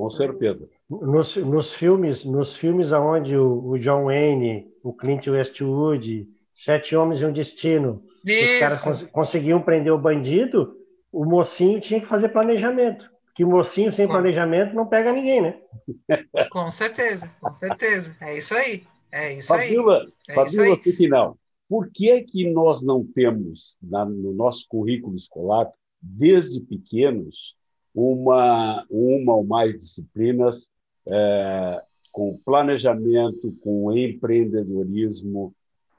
Com 0.00 0.10
certeza. 0.10 0.68
Nos, 0.88 1.36
nos 1.36 1.72
filmes, 1.72 2.24
nos 2.24 2.56
filmes 2.56 2.92
onde 2.92 3.36
o, 3.36 3.70
o, 3.70 3.78
John 3.78 4.04
Wayne, 4.04 4.66
o 4.82 4.92
Clint 4.92 5.26
Westwood, 5.26 6.28
Sete 6.54 6.94
Homens 6.94 7.20
e 7.20 7.26
um 7.26 7.32
Destino, 7.32 8.02
Isso. 8.24 8.52
os 8.52 8.58
caras 8.58 8.84
cons 8.84 9.02
conseguiam 9.10 9.60
prender 9.60 9.92
o 9.92 9.98
bandido, 9.98 10.76
o 11.12 11.24
mocinho 11.24 11.80
tinha 11.80 12.00
que 12.00 12.06
fazer 12.06 12.28
planejamento. 12.28 13.10
Que 13.34 13.44
o 13.44 13.48
mocinho 13.48 13.92
sem 13.92 14.06
com... 14.06 14.14
planejamento 14.14 14.74
não 14.74 14.86
pega 14.86 15.12
ninguém, 15.12 15.42
né? 15.42 15.60
Com 16.50 16.70
certeza, 16.70 17.30
com 17.40 17.52
certeza. 17.52 18.16
É 18.20 18.38
isso 18.38 18.54
aí. 18.54 18.82
É 19.12 19.34
isso 19.34 19.48
Fabiola, 19.48 20.00
aí. 20.28 20.36
É 20.36 20.44
isso 20.44 20.60
aí. 20.60 20.92
final. 20.92 21.38
Por 21.68 21.90
que 21.90 22.10
é 22.10 22.22
que 22.22 22.50
nós 22.50 22.82
não 22.82 23.04
temos 23.04 23.76
na, 23.82 24.04
no 24.04 24.32
nosso 24.32 24.64
currículo 24.68 25.16
escolar, 25.16 25.70
desde 26.00 26.60
pequenos, 26.60 27.54
uma, 27.96 28.84
uma 28.90 29.34
ou 29.34 29.44
mais 29.44 29.80
disciplinas 29.80 30.68
é, 31.06 31.80
com 32.12 32.38
planejamento, 32.44 33.56
com 33.62 33.90
empreendedorismo, 33.96 35.54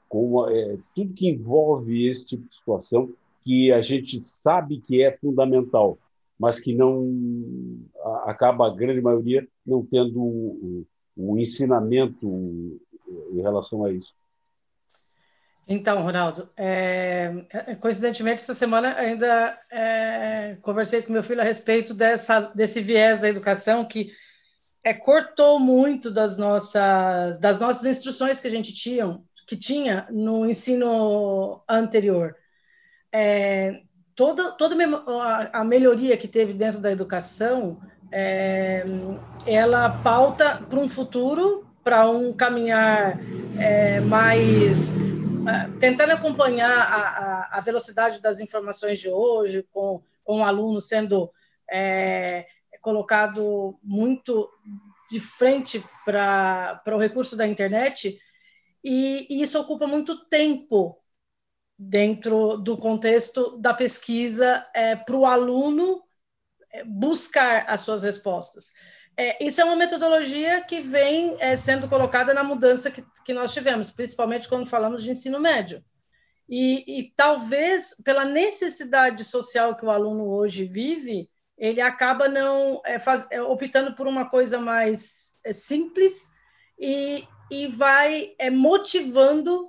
com 0.08 0.48
é, 0.48 0.78
tudo 0.94 1.12
que 1.12 1.28
envolve 1.28 2.08
esse 2.08 2.24
tipo 2.24 2.48
de 2.48 2.54
situação 2.54 3.12
que 3.44 3.72
a 3.72 3.82
gente 3.82 4.20
sabe 4.20 4.80
que 4.80 5.02
é 5.02 5.16
fundamental, 5.16 5.98
mas 6.38 6.60
que 6.60 6.72
não 6.72 7.10
acaba 8.24 8.68
a 8.68 8.74
grande 8.74 9.00
maioria 9.00 9.46
não 9.66 9.84
tendo 9.84 10.22
o, 10.22 10.86
o 11.16 11.36
ensinamento 11.36 12.78
em 13.32 13.40
relação 13.40 13.84
a 13.84 13.92
isso. 13.92 14.14
Então, 15.70 16.02
Ronaldo, 16.02 16.48
é, 16.56 17.30
é, 17.50 17.74
coincidentemente, 17.74 18.42
essa 18.42 18.54
semana 18.54 18.94
ainda 18.96 19.54
é, 19.70 20.56
conversei 20.62 21.02
com 21.02 21.12
meu 21.12 21.22
filho 21.22 21.42
a 21.42 21.44
respeito 21.44 21.92
dessa, 21.92 22.40
desse 22.40 22.80
viés 22.80 23.20
da 23.20 23.28
educação 23.28 23.84
que 23.84 24.10
é, 24.82 24.94
cortou 24.94 25.60
muito 25.60 26.10
das 26.10 26.38
nossas, 26.38 27.38
das 27.38 27.58
nossas 27.58 27.84
instruções 27.84 28.40
que 28.40 28.46
a 28.46 28.50
gente 28.50 28.72
tinha, 28.72 29.20
que 29.46 29.56
tinha 29.56 30.06
no 30.10 30.46
ensino 30.46 31.62
anterior. 31.68 32.34
É, 33.12 33.82
toda 34.14 34.52
toda 34.52 34.74
a 35.52 35.64
melhoria 35.64 36.16
que 36.16 36.26
teve 36.26 36.54
dentro 36.54 36.80
da 36.80 36.90
educação, 36.90 37.78
é, 38.10 38.86
ela 39.46 39.90
pauta 39.90 40.62
para 40.66 40.78
um 40.78 40.88
futuro 40.88 41.66
para 41.84 42.08
um 42.08 42.32
caminhar 42.32 43.18
é, 43.58 44.00
mais 44.00 44.94
tentando 45.78 46.12
acompanhar 46.12 46.70
a, 46.70 46.96
a, 46.96 47.58
a, 47.58 47.60
velocidade 47.60 48.20
das 48.20 48.40
informações 48.40 48.98
de 48.98 49.08
hoje, 49.08 49.66
com, 49.72 50.02
com 50.24 50.40
o 50.40 50.44
aluno 50.44 50.80
sendo 50.80 51.30
é, 51.70 52.46
colocado 52.80 53.78
muito 53.82 54.50
de 55.10 55.20
frente 55.20 55.84
para 56.04 56.82
o 56.86 56.98
recurso 56.98 57.36
da 57.36 57.46
internet, 57.46 58.18
e, 58.84 59.26
e 59.28 59.42
isso 59.42 59.58
ocupa 59.58 59.86
muito 59.86 60.26
tempo 60.28 60.98
dentro 61.78 62.56
do 62.56 62.76
contexto 62.76 63.56
da 63.58 63.72
pesquisa 63.72 64.66
é, 64.74 64.96
para 64.96 65.16
o 65.16 65.24
aluno 65.24 66.02
é, 66.72 66.84
buscar 66.84 67.64
as 67.68 67.80
suas 67.82 68.02
respostas. 68.02 68.72
É, 69.20 69.44
isso 69.44 69.60
é 69.60 69.64
uma 69.64 69.74
metodologia 69.74 70.60
que 70.60 70.80
vem 70.80 71.36
é, 71.40 71.56
sendo 71.56 71.88
colocada 71.88 72.32
na 72.32 72.44
mudança 72.44 72.88
que, 72.88 73.04
que 73.24 73.34
nós 73.34 73.52
tivemos, 73.52 73.90
principalmente 73.90 74.48
quando 74.48 74.64
falamos 74.64 75.02
de 75.02 75.10
ensino 75.10 75.40
médio. 75.40 75.84
E, 76.48 77.00
e, 77.00 77.12
talvez 77.16 77.96
pela 78.04 78.24
necessidade 78.24 79.24
social 79.24 79.74
que 79.74 79.84
o 79.84 79.90
aluno 79.90 80.30
hoje 80.30 80.64
vive, 80.64 81.28
ele 81.58 81.80
acaba 81.80 82.28
não 82.28 82.80
é, 82.86 83.00
faz, 83.00 83.26
é, 83.32 83.42
optando 83.42 83.92
por 83.92 84.06
uma 84.06 84.30
coisa 84.30 84.60
mais 84.60 85.36
é, 85.44 85.52
simples 85.52 86.30
e, 86.78 87.26
e 87.50 87.66
vai 87.66 88.36
é, 88.38 88.50
motivando 88.50 89.68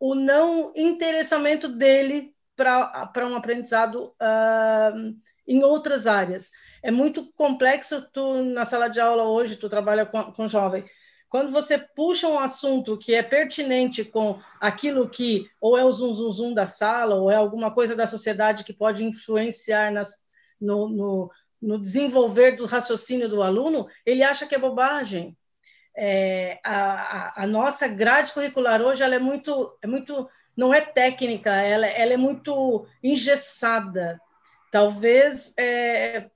o 0.00 0.16
não 0.16 0.72
interessamento 0.74 1.68
dele 1.68 2.34
para 2.56 3.26
um 3.28 3.36
aprendizado 3.36 4.12
uh, 4.20 5.16
em 5.46 5.62
outras 5.62 6.08
áreas 6.08 6.50
é 6.82 6.90
muito 6.90 7.32
complexo 7.34 8.02
tu 8.12 8.42
na 8.42 8.64
sala 8.64 8.88
de 8.88 9.00
aula 9.00 9.24
hoje 9.24 9.56
tu 9.56 9.68
trabalha 9.68 10.04
com, 10.04 10.32
com 10.32 10.48
jovem. 10.48 10.84
Quando 11.28 11.50
você 11.50 11.78
puxa 11.78 12.28
um 12.28 12.38
assunto 12.38 12.98
que 12.98 13.14
é 13.14 13.22
pertinente 13.22 14.04
com 14.04 14.38
aquilo 14.60 15.08
que 15.08 15.48
ou 15.58 15.78
é 15.78 15.84
o 15.84 15.90
zum, 15.90 16.12
zum, 16.12 16.30
zum 16.30 16.52
da 16.52 16.66
sala 16.66 17.14
ou 17.14 17.30
é 17.30 17.36
alguma 17.36 17.72
coisa 17.72 17.96
da 17.96 18.06
sociedade 18.06 18.64
que 18.64 18.72
pode 18.72 19.02
influenciar 19.02 19.90
nas, 19.90 20.12
no, 20.60 20.88
no, 20.88 21.30
no 21.60 21.80
desenvolver 21.80 22.56
do 22.56 22.66
raciocínio 22.66 23.30
do 23.30 23.42
aluno 23.42 23.86
ele 24.04 24.22
acha 24.22 24.46
que 24.46 24.54
é 24.54 24.58
bobagem. 24.58 25.36
É, 25.96 26.58
a, 26.64 27.44
a, 27.44 27.46
nossa 27.46 27.86
grade 27.86 28.32
curricular 28.32 28.80
hoje 28.80 29.02
ela 29.02 29.14
é 29.14 29.18
muito 29.18 29.78
é 29.82 29.86
muito 29.86 30.28
não 30.56 30.72
é 30.72 30.80
técnica 30.80 31.50
ela, 31.50 31.86
ela 31.86 32.12
é 32.12 32.16
muito 32.16 32.86
engessada. 33.02 34.20
Talvez 34.70 35.54
é, 35.58 36.30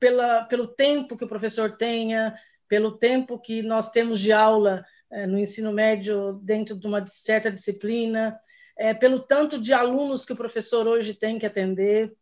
pela, 0.00 0.44
pelo 0.44 0.66
tempo 0.66 1.16
que 1.16 1.24
o 1.24 1.28
professor 1.28 1.76
tenha, 1.76 2.34
pelo 2.66 2.98
tempo 2.98 3.38
que 3.38 3.62
nós 3.62 3.90
temos 3.90 4.18
de 4.18 4.32
aula 4.32 4.84
é, 5.10 5.26
no 5.26 5.38
ensino 5.38 5.72
médio 5.72 6.32
dentro 6.42 6.74
de 6.74 6.86
uma 6.86 7.04
certa 7.06 7.50
disciplina, 7.50 8.38
é, 8.76 8.94
pelo 8.94 9.20
tanto 9.20 9.60
de 9.60 9.74
alunos 9.74 10.24
que 10.24 10.32
o 10.32 10.36
professor 10.36 10.86
hoje 10.86 11.12
tem 11.12 11.38
que 11.38 11.44
atender, 11.44 12.12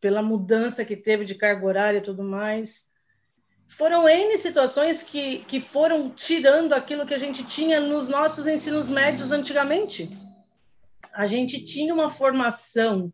pela 0.00 0.20
mudança 0.20 0.84
que 0.84 0.96
teve 0.96 1.24
de 1.24 1.36
carga 1.36 1.64
horária 1.64 1.98
e 1.98 2.02
tudo 2.02 2.24
mais. 2.24 2.90
Foram 3.68 4.08
N 4.08 4.36
situações 4.36 5.00
que, 5.00 5.38
que 5.44 5.60
foram 5.60 6.10
tirando 6.10 6.72
aquilo 6.72 7.06
que 7.06 7.14
a 7.14 7.18
gente 7.18 7.44
tinha 7.44 7.80
nos 7.80 8.08
nossos 8.08 8.48
ensinos 8.48 8.90
médios 8.90 9.30
antigamente. 9.30 10.10
A 11.12 11.24
gente 11.24 11.62
tinha 11.62 11.94
uma 11.94 12.10
formação 12.10 13.12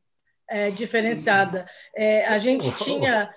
é, 0.48 0.70
diferenciada. 0.70 1.66
É, 1.94 2.26
a 2.26 2.38
gente 2.38 2.72
tinha 2.72 3.32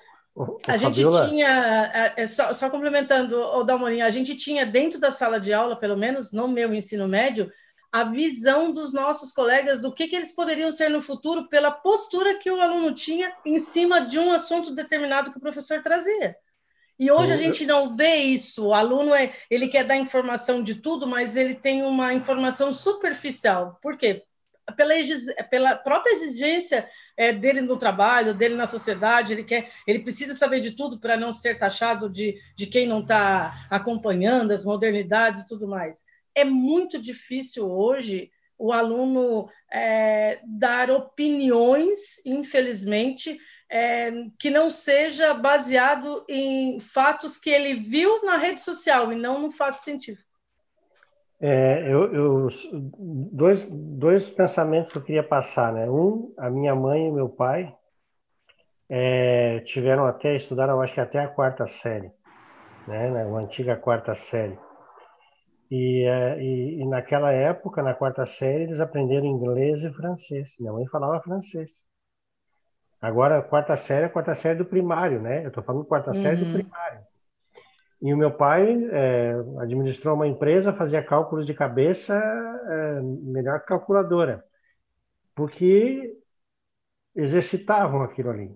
a 0.65 0.77
gente 0.77 1.01
Fabiola... 1.03 1.29
tinha, 1.29 1.91
é, 1.93 2.23
é, 2.23 2.27
só, 2.27 2.53
só 2.53 2.69
complementando, 2.69 3.35
o 3.37 3.63
Dalmorinho, 3.63 4.05
a 4.05 4.09
gente 4.09 4.35
tinha 4.35 4.65
dentro 4.65 4.99
da 4.99 5.11
sala 5.11 5.39
de 5.39 5.53
aula, 5.53 5.75
pelo 5.75 5.97
menos 5.97 6.31
no 6.31 6.47
meu 6.47 6.73
ensino 6.73 7.07
médio, 7.07 7.51
a 7.91 8.05
visão 8.05 8.71
dos 8.71 8.93
nossos 8.93 9.33
colegas 9.33 9.81
do 9.81 9.91
que, 9.91 10.07
que 10.07 10.15
eles 10.15 10.33
poderiam 10.33 10.71
ser 10.71 10.89
no 10.89 11.01
futuro 11.01 11.49
pela 11.49 11.69
postura 11.69 12.37
que 12.37 12.49
o 12.49 12.61
aluno 12.61 12.93
tinha 12.93 13.35
em 13.45 13.59
cima 13.59 14.05
de 14.05 14.17
um 14.17 14.31
assunto 14.31 14.73
determinado 14.73 15.29
que 15.29 15.37
o 15.37 15.41
professor 15.41 15.81
trazia. 15.81 16.35
E 16.97 17.11
hoje 17.11 17.33
a 17.33 17.35
gente 17.35 17.65
não 17.65 17.97
vê 17.97 18.15
isso. 18.15 18.67
O 18.67 18.73
aluno 18.73 19.13
é, 19.13 19.33
ele 19.49 19.67
quer 19.67 19.83
dar 19.83 19.97
informação 19.97 20.61
de 20.61 20.75
tudo, 20.75 21.07
mas 21.07 21.35
ele 21.35 21.55
tem 21.55 21.83
uma 21.83 22.13
informação 22.13 22.71
superficial. 22.71 23.77
Por 23.81 23.97
quê? 23.97 24.23
Pela, 24.75 24.93
pela 25.49 25.75
própria 25.75 26.13
exigência 26.13 26.87
é, 27.17 27.33
dele 27.33 27.61
no 27.61 27.77
trabalho, 27.77 28.33
dele 28.33 28.55
na 28.55 28.65
sociedade, 28.65 29.33
ele 29.33 29.43
quer, 29.43 29.71
ele 29.87 29.99
precisa 29.99 30.33
saber 30.33 30.59
de 30.59 30.71
tudo 30.71 30.99
para 30.99 31.17
não 31.17 31.31
ser 31.31 31.57
taxado 31.57 32.09
de, 32.09 32.39
de 32.55 32.67
quem 32.67 32.87
não 32.87 33.01
está 33.01 33.67
acompanhando 33.69 34.51
as 34.51 34.63
modernidades 34.65 35.41
e 35.41 35.47
tudo 35.47 35.67
mais. 35.67 36.03
É 36.33 36.43
muito 36.43 36.99
difícil 36.99 37.69
hoje 37.69 38.31
o 38.57 38.71
aluno 38.71 39.49
é, 39.71 40.39
dar 40.45 40.91
opiniões, 40.91 42.23
infelizmente, 42.25 43.39
é, 43.67 44.11
que 44.37 44.49
não 44.49 44.69
seja 44.69 45.33
baseado 45.33 46.23
em 46.29 46.79
fatos 46.79 47.37
que 47.37 47.49
ele 47.49 47.73
viu 47.73 48.23
na 48.23 48.37
rede 48.37 48.61
social 48.61 49.11
e 49.11 49.15
não 49.15 49.41
no 49.41 49.49
fato 49.49 49.81
científico. 49.81 50.30
É, 51.43 51.91
eu, 51.91 52.13
eu, 52.13 52.49
dois, 53.31 53.65
dois 53.67 54.29
pensamentos 54.29 54.91
que 54.91 54.99
eu 54.99 55.03
queria 55.03 55.23
passar, 55.23 55.73
né? 55.73 55.89
Um, 55.89 56.31
a 56.37 56.51
minha 56.51 56.75
mãe 56.75 57.07
e 57.07 57.11
meu 57.11 57.29
pai 57.29 57.75
é, 58.87 59.59
tiveram 59.61 60.05
até, 60.05 60.35
estudaram 60.35 60.79
acho 60.81 60.93
que 60.93 61.01
até 61.01 61.17
a 61.17 61.27
quarta 61.27 61.65
série, 61.65 62.11
né? 62.87 63.23
A 63.23 63.25
antiga 63.39 63.75
quarta 63.75 64.13
série. 64.13 64.57
E, 65.71 66.05
é, 66.05 66.43
e, 66.43 66.81
e, 66.81 66.87
naquela 66.87 67.31
época, 67.31 67.81
na 67.81 67.95
quarta 67.95 68.25
série, 68.25 68.65
eles 68.65 68.79
aprenderam 68.79 69.25
inglês 69.25 69.81
e 69.81 69.91
francês. 69.93 70.53
Minha 70.59 70.73
mãe 70.73 70.85
falava 70.87 71.23
francês. 71.23 71.71
Agora, 73.01 73.41
quarta 73.41 73.75
série 73.77 74.05
é 74.05 74.09
quarta 74.09 74.35
série 74.35 74.59
do 74.59 74.65
primário, 74.65 75.19
né? 75.19 75.43
Eu 75.43 75.47
estou 75.47 75.63
falando 75.63 75.85
quarta 75.85 76.11
uhum. 76.11 76.21
série 76.21 76.35
do 76.37 76.45
uhum. 76.45 76.53
primário. 76.53 76.99
E 78.01 78.13
o 78.13 78.17
meu 78.17 78.31
pai 78.31 78.83
é, 78.91 79.33
administrou 79.59 80.15
uma 80.15 80.27
empresa, 80.27 80.73
fazia 80.73 81.03
cálculos 81.03 81.45
de 81.45 81.53
cabeça 81.53 82.15
é, 82.15 83.01
melhor 83.01 83.59
que 83.59 83.67
calculadora, 83.67 84.43
porque 85.35 86.17
exercitavam 87.15 88.01
aquilo 88.01 88.31
ali. 88.31 88.51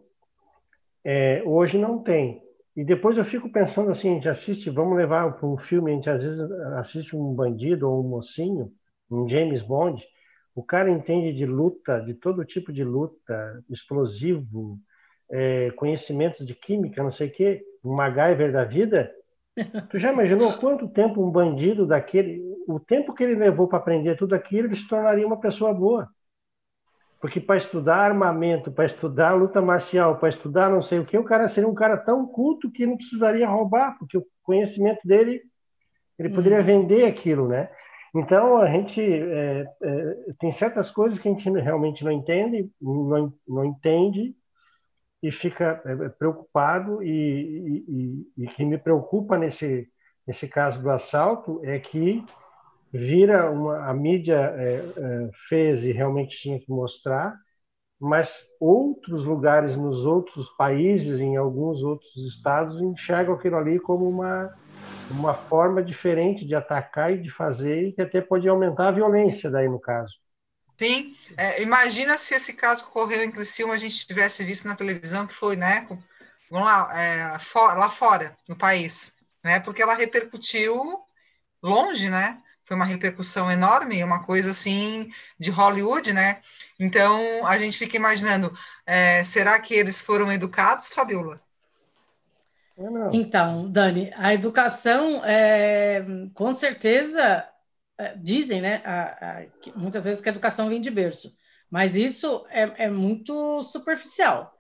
É, 1.04 1.44
hoje 1.46 1.78
não 1.78 2.02
tem. 2.02 2.42
E 2.75 2.84
depois 2.84 3.18
eu 3.18 3.24
fico 3.24 3.50
pensando 3.52 3.92
assim, 3.92 4.10
a 4.12 4.14
gente 4.16 4.30
assiste, 4.30 4.70
vamos 4.70 4.98
levar 4.98 5.32
para 5.34 5.48
um 5.48 5.58
filme, 5.58 5.92
a 5.92 5.96
gente 5.96 6.10
às 6.10 6.22
vezes 6.22 6.52
assiste 6.78 7.16
um 7.16 7.34
bandido 7.34 7.90
ou 7.90 8.04
um 8.04 8.10
mocinho, 8.10 8.72
um 9.10 9.30
James 9.30 9.62
Bond, 9.62 10.04
o 10.56 10.64
cara 10.64 10.90
entende 10.90 11.34
de 11.34 11.46
luta, 11.46 12.00
de 12.02 12.14
todo 12.14 12.44
tipo 12.44 12.74
de 12.74 12.84
luta, 12.84 13.64
explosivo, 13.70 14.80
é, 15.30 15.72
conhecimentos 15.72 16.46
de 16.46 16.56
química, 16.56 17.04
não 17.04 17.12
sei 17.12 17.28
o 17.28 17.32
quê, 17.32 17.64
um 17.84 17.94
MacGyver 17.94 18.52
da 18.52 18.64
vida. 18.64 19.12
Tu 19.89 20.00
já 20.00 20.12
imaginou 20.12 20.53
quanto 20.57 20.88
tempo 20.88 21.25
um 21.25 21.31
bandido 21.31 21.85
daquele, 21.85 22.41
o 22.67 22.79
tempo 22.79 23.13
que 23.13 23.24
ele 23.24 23.35
levou 23.35 23.67
para 23.67 23.77
aprender 23.77 24.17
tudo 24.17 24.35
aquilo, 24.35 24.67
ele 24.67 24.75
se 24.75 24.88
tornaria 24.88 25.25
uma 25.25 25.39
pessoa 25.39 25.74
boa? 25.74 26.09
Porque 27.21 27.39
para 27.39 27.57
estudar 27.57 27.97
armamento, 27.97 28.71
para 28.71 28.85
estudar 28.85 29.33
luta 29.33 29.62
marcial, 29.62 30.17
para 30.17 30.29
estudar 30.29 30.69
não 30.69 30.81
sei 30.81 31.00
o 31.00 31.05
que, 31.05 31.17
o 31.17 31.24
cara 31.24 31.47
seria 31.47 31.69
um 31.69 31.74
cara 31.74 31.97
tão 31.97 32.27
culto 32.27 32.69
que 32.69 32.85
não 32.85 32.97
precisaria 32.97 33.47
roubar, 33.47 33.97
porque 33.97 34.17
o 34.17 34.25
conhecimento 34.43 35.00
dele, 35.05 35.41
ele 36.19 36.29
poderia 36.29 36.59
uhum. 36.59 36.65
vender 36.65 37.05
aquilo, 37.05 37.47
né? 37.47 37.69
Então, 38.13 38.57
a 38.57 38.67
gente 38.67 39.01
é, 39.01 39.65
é, 39.83 40.15
tem 40.39 40.51
certas 40.51 40.91
coisas 40.91 41.17
que 41.19 41.27
a 41.27 41.31
gente 41.31 41.50
realmente 41.50 42.03
não 42.03 42.12
entende, 42.12 42.69
não, 42.81 43.33
não 43.47 43.65
entende, 43.65 44.35
e 45.27 45.32
fica 45.32 45.82
é, 45.84 46.10
preocupado, 46.10 47.01
e, 47.01 47.10
e, 47.10 47.86
e, 48.38 48.44
e 48.44 48.48
que 48.48 48.63
me 48.63 48.77
preocupa 48.77 49.36
nesse, 49.38 49.89
nesse 50.27 50.48
caso 50.48 50.79
do 50.79 50.91
assalto 50.91 51.60
é 51.63 51.79
que 51.79 52.24
vira 52.94 53.50
uma, 53.50 53.89
a 53.89 53.94
mídia 53.94 54.36
é, 54.55 54.75
é, 54.75 55.29
fez 55.50 55.84
e 55.84 55.91
realmente 55.91 56.38
tinha 56.38 56.60
que 56.60 56.70
mostrar, 56.70 57.36
mas 58.00 58.32
outros 58.60 59.25
lugares 59.25 59.75
nos 59.75 60.05
outros 60.05 60.48
países, 60.50 61.20
em 61.20 61.38
alguns 61.38 61.82
outros 61.82 62.15
estados, 62.17 62.79
enxergam 62.79 63.34
aquilo 63.34 63.58
ali 63.58 63.79
como 63.79 64.08
uma, 64.08 64.53
uma 65.10 65.34
forma 65.34 65.82
diferente 65.82 66.46
de 66.46 66.53
atacar 66.53 67.12
e 67.12 67.22
de 67.22 67.32
fazer, 67.32 67.88
e 67.88 67.94
que 67.94 68.01
até 68.01 68.22
pode 68.22 68.48
aumentar 68.48 68.89
a 68.89 68.91
violência 68.91 69.50
daí 69.50 69.67
no 69.67 69.79
caso. 69.79 70.13
Sim, 70.77 71.15
é, 71.38 71.62
imagina 71.62 72.17
se 72.17 72.36
esse 72.36 72.53
caso 72.53 72.86
ocorreu 72.86 73.24
em 73.24 73.32
Criciúma, 73.32 73.74
a 73.74 73.77
gente 73.77 74.05
tivesse 74.05 74.44
visto 74.44 74.67
na 74.67 74.75
televisão 74.75 75.25
que 75.25 75.34
foi, 75.34 75.55
né, 75.55 75.88
vamos 76.50 76.67
lá, 76.67 76.89
é, 77.00 77.39
for, 77.39 77.77
lá 77.77 77.89
fora, 77.89 78.38
no 78.48 78.58
país, 78.58 79.13
né, 79.44 79.60
porque 79.62 79.82
ela 79.82 79.96
repercutiu 79.96 81.00
longe, 81.63 82.10
né, 82.10 82.41
foi 82.65 82.75
uma 82.75 82.86
repercussão 82.86 83.50
enorme, 83.50 84.03
uma 84.03 84.24
coisa 84.24 84.51
assim 84.51 85.10
de 85.39 85.51
Hollywood, 85.51 86.12
né? 86.12 86.41
Então 86.79 87.46
a 87.46 87.58
gente 87.60 87.77
fica 87.77 87.96
imaginando, 87.96 88.51
é, 88.86 89.24
será 89.24 89.60
que 89.60 89.75
eles 89.75 90.01
foram 90.01 90.32
educados, 90.32 90.89
Fabiola? 90.89 91.39
Então, 93.13 93.72
Dani, 93.72 94.12
a 94.17 94.34
educação, 94.34 95.24
é, 95.24 96.03
com 96.34 96.51
certeza, 96.51 97.48
dizem, 98.18 98.62
né? 98.62 98.82
A, 98.86 99.40
a, 99.42 99.46
muitas 99.75 100.06
vezes 100.06 100.22
que 100.22 100.30
a 100.30 100.32
educação 100.32 100.70
vem 100.70 100.82
de 100.82 100.92
berço, 100.92 101.36
mas 101.70 101.96
isso 101.96 102.46
é, 102.50 102.86
é 102.86 102.90
muito 102.90 103.64
superficial, 103.64 104.54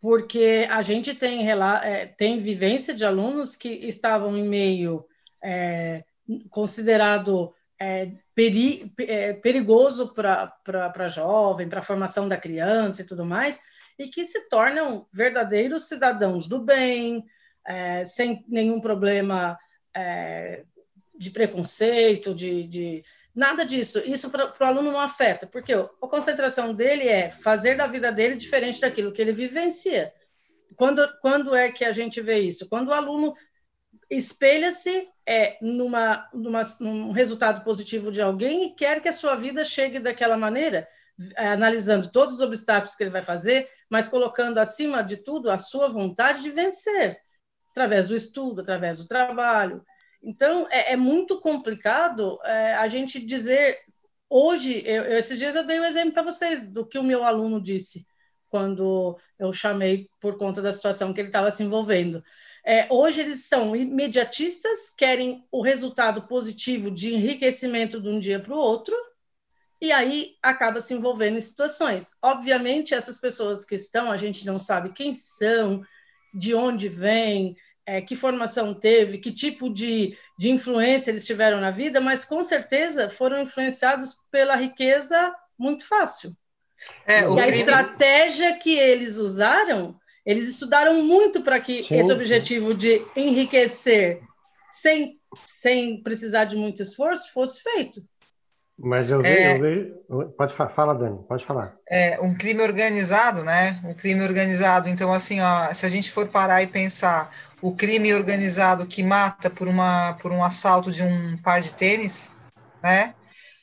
porque 0.00 0.66
a 0.70 0.82
gente 0.82 1.14
tem, 1.14 1.48
é, 1.50 2.06
tem 2.06 2.38
vivência 2.38 2.92
de 2.94 3.04
alunos 3.04 3.54
que 3.56 3.68
estavam 3.68 4.36
em 4.36 4.48
meio 4.48 5.06
é, 5.42 6.04
considerado 6.50 7.54
é, 7.80 8.12
peri, 8.34 8.92
é, 9.00 9.32
perigoso 9.32 10.14
para 10.14 11.08
jovem, 11.08 11.68
para 11.68 11.80
a 11.80 11.84
formação 11.84 12.28
da 12.28 12.36
criança 12.36 13.02
e 13.02 13.06
tudo 13.06 13.24
mais, 13.24 13.60
e 13.98 14.08
que 14.08 14.24
se 14.24 14.48
tornam 14.48 15.06
verdadeiros 15.12 15.88
cidadãos 15.88 16.46
do 16.46 16.60
bem, 16.60 17.24
é, 17.66 18.04
sem 18.04 18.44
nenhum 18.48 18.80
problema 18.80 19.58
é, 19.94 20.64
de 21.14 21.30
preconceito, 21.30 22.34
de, 22.34 22.64
de, 22.64 23.04
nada 23.34 23.64
disso. 23.64 24.00
Isso 24.04 24.30
para 24.30 24.52
o 24.60 24.64
aluno 24.64 24.92
não 24.92 25.00
afeta, 25.00 25.46
porque 25.46 25.72
a 25.72 25.86
concentração 26.00 26.74
dele 26.74 27.08
é 27.08 27.30
fazer 27.30 27.76
da 27.76 27.86
vida 27.86 28.10
dele 28.10 28.36
diferente 28.36 28.80
daquilo 28.80 29.12
que 29.12 29.20
ele 29.20 29.32
vivencia. 29.32 30.12
Quando, 30.76 31.06
quando 31.20 31.54
é 31.54 31.70
que 31.70 31.84
a 31.84 31.92
gente 31.92 32.20
vê 32.20 32.40
isso? 32.40 32.68
Quando 32.68 32.88
o 32.88 32.94
aluno 32.94 33.34
espelha-se 34.10 35.08
é, 35.26 35.56
numa, 35.60 36.28
numa, 36.32 36.62
num 36.80 37.12
resultado 37.12 37.62
positivo 37.64 38.10
de 38.10 38.20
alguém 38.20 38.66
e 38.66 38.74
quer 38.74 39.00
que 39.00 39.08
a 39.08 39.12
sua 39.12 39.34
vida 39.34 39.64
chegue 39.64 39.98
daquela 39.98 40.36
maneira, 40.36 40.88
é, 41.36 41.48
analisando 41.48 42.10
todos 42.10 42.36
os 42.36 42.40
obstáculos 42.40 42.94
que 42.94 43.02
ele 43.02 43.10
vai 43.10 43.22
fazer, 43.22 43.68
mas 43.88 44.08
colocando 44.08 44.58
acima 44.58 45.02
de 45.02 45.18
tudo 45.18 45.50
a 45.50 45.58
sua 45.58 45.88
vontade 45.88 46.42
de 46.42 46.50
vencer, 46.50 47.20
através 47.70 48.08
do 48.08 48.16
estudo, 48.16 48.60
através 48.60 48.98
do 48.98 49.06
trabalho. 49.06 49.84
Então, 50.22 50.66
é, 50.70 50.92
é 50.92 50.96
muito 50.96 51.40
complicado 51.40 52.38
é, 52.44 52.74
a 52.74 52.86
gente 52.88 53.24
dizer. 53.24 53.78
Hoje, 54.28 54.82
eu, 54.86 55.04
esses 55.04 55.38
dias 55.38 55.54
eu 55.54 55.64
dei 55.64 55.78
um 55.78 55.84
exemplo 55.84 56.12
para 56.12 56.22
vocês 56.22 56.62
do 56.70 56.86
que 56.86 56.98
o 56.98 57.02
meu 57.02 57.22
aluno 57.22 57.60
disse 57.60 58.06
quando 58.48 59.18
eu 59.38 59.52
chamei 59.52 60.08
por 60.20 60.36
conta 60.36 60.60
da 60.60 60.70
situação 60.70 61.12
que 61.12 61.20
ele 61.20 61.28
estava 61.28 61.50
se 61.50 61.62
envolvendo. 61.62 62.22
É, 62.64 62.86
hoje 62.90 63.20
eles 63.20 63.46
são 63.46 63.74
imediatistas, 63.74 64.90
querem 64.96 65.44
o 65.50 65.62
resultado 65.62 66.28
positivo 66.28 66.90
de 66.90 67.14
enriquecimento 67.14 68.00
de 68.00 68.08
um 68.08 68.18
dia 68.18 68.38
para 68.38 68.54
o 68.54 68.58
outro, 68.58 68.94
e 69.80 69.90
aí 69.90 70.36
acaba 70.42 70.80
se 70.80 70.94
envolvendo 70.94 71.38
em 71.38 71.40
situações. 71.40 72.12
Obviamente, 72.22 72.94
essas 72.94 73.18
pessoas 73.18 73.64
que 73.64 73.74
estão, 73.74 74.12
a 74.12 74.16
gente 74.16 74.46
não 74.46 74.58
sabe 74.58 74.92
quem 74.92 75.12
são, 75.12 75.82
de 76.32 76.54
onde 76.54 76.88
vêm, 76.88 77.56
é, 77.86 78.00
que 78.00 78.16
formação 78.16 78.74
teve, 78.74 79.18
que 79.18 79.32
tipo 79.32 79.68
de, 79.68 80.16
de 80.38 80.50
influência 80.50 81.10
eles 81.10 81.26
tiveram 81.26 81.60
na 81.60 81.70
vida, 81.70 82.00
mas 82.00 82.24
com 82.24 82.42
certeza 82.42 83.08
foram 83.10 83.40
influenciados 83.40 84.16
pela 84.30 84.56
riqueza 84.56 85.34
muito 85.58 85.86
fácil. 85.86 86.36
É, 87.06 87.20
e 87.20 87.24
a 87.24 87.44
crime... 87.44 87.58
estratégia 87.58 88.58
que 88.58 88.76
eles 88.76 89.16
usaram 89.16 90.00
eles 90.24 90.48
estudaram 90.48 91.02
muito 91.02 91.42
para 91.42 91.60
que 91.60 91.84
sim, 91.84 91.94
esse 91.96 92.12
objetivo 92.12 92.72
de 92.74 93.04
enriquecer 93.16 94.22
sem, 94.70 95.20
sem 95.46 96.02
precisar 96.02 96.44
de 96.44 96.56
muito 96.56 96.80
esforço 96.80 97.32
fosse 97.32 97.62
feito. 97.62 98.00
Mas 98.84 99.08
eu 99.08 99.22
vejo, 99.22 99.40
é, 99.40 99.56
eu 99.56 99.60
vejo, 99.60 99.94
Pode 100.36 100.54
falar, 100.54 100.70
fala, 100.70 100.94
Dani, 100.94 101.24
pode 101.28 101.46
falar. 101.46 101.76
É 101.88 102.20
um 102.20 102.34
crime 102.34 102.62
organizado, 102.62 103.44
né? 103.44 103.80
Um 103.84 103.94
crime 103.94 104.24
organizado. 104.24 104.88
Então, 104.88 105.12
assim, 105.12 105.40
ó, 105.40 105.72
se 105.72 105.86
a 105.86 105.88
gente 105.88 106.10
for 106.10 106.26
parar 106.26 106.62
e 106.62 106.66
pensar 106.66 107.30
o 107.62 107.76
crime 107.76 108.12
organizado 108.12 108.84
que 108.84 109.04
mata 109.04 109.48
por, 109.48 109.68
uma, 109.68 110.14
por 110.14 110.32
um 110.32 110.42
assalto 110.42 110.90
de 110.90 111.00
um 111.00 111.36
par 111.38 111.60
de 111.60 111.72
tênis, 111.72 112.32
né? 112.82 113.14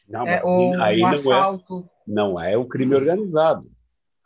Não, 0.08 0.25
é, 0.25 0.41
ou 0.41 0.73
um 0.73 1.05
assalto. 1.05 1.88
Não 2.08 2.39
é, 2.39 2.45
não 2.45 2.53
é 2.53 2.58
o 2.58 2.65
crime 2.65 2.95
organizado. 2.95 3.69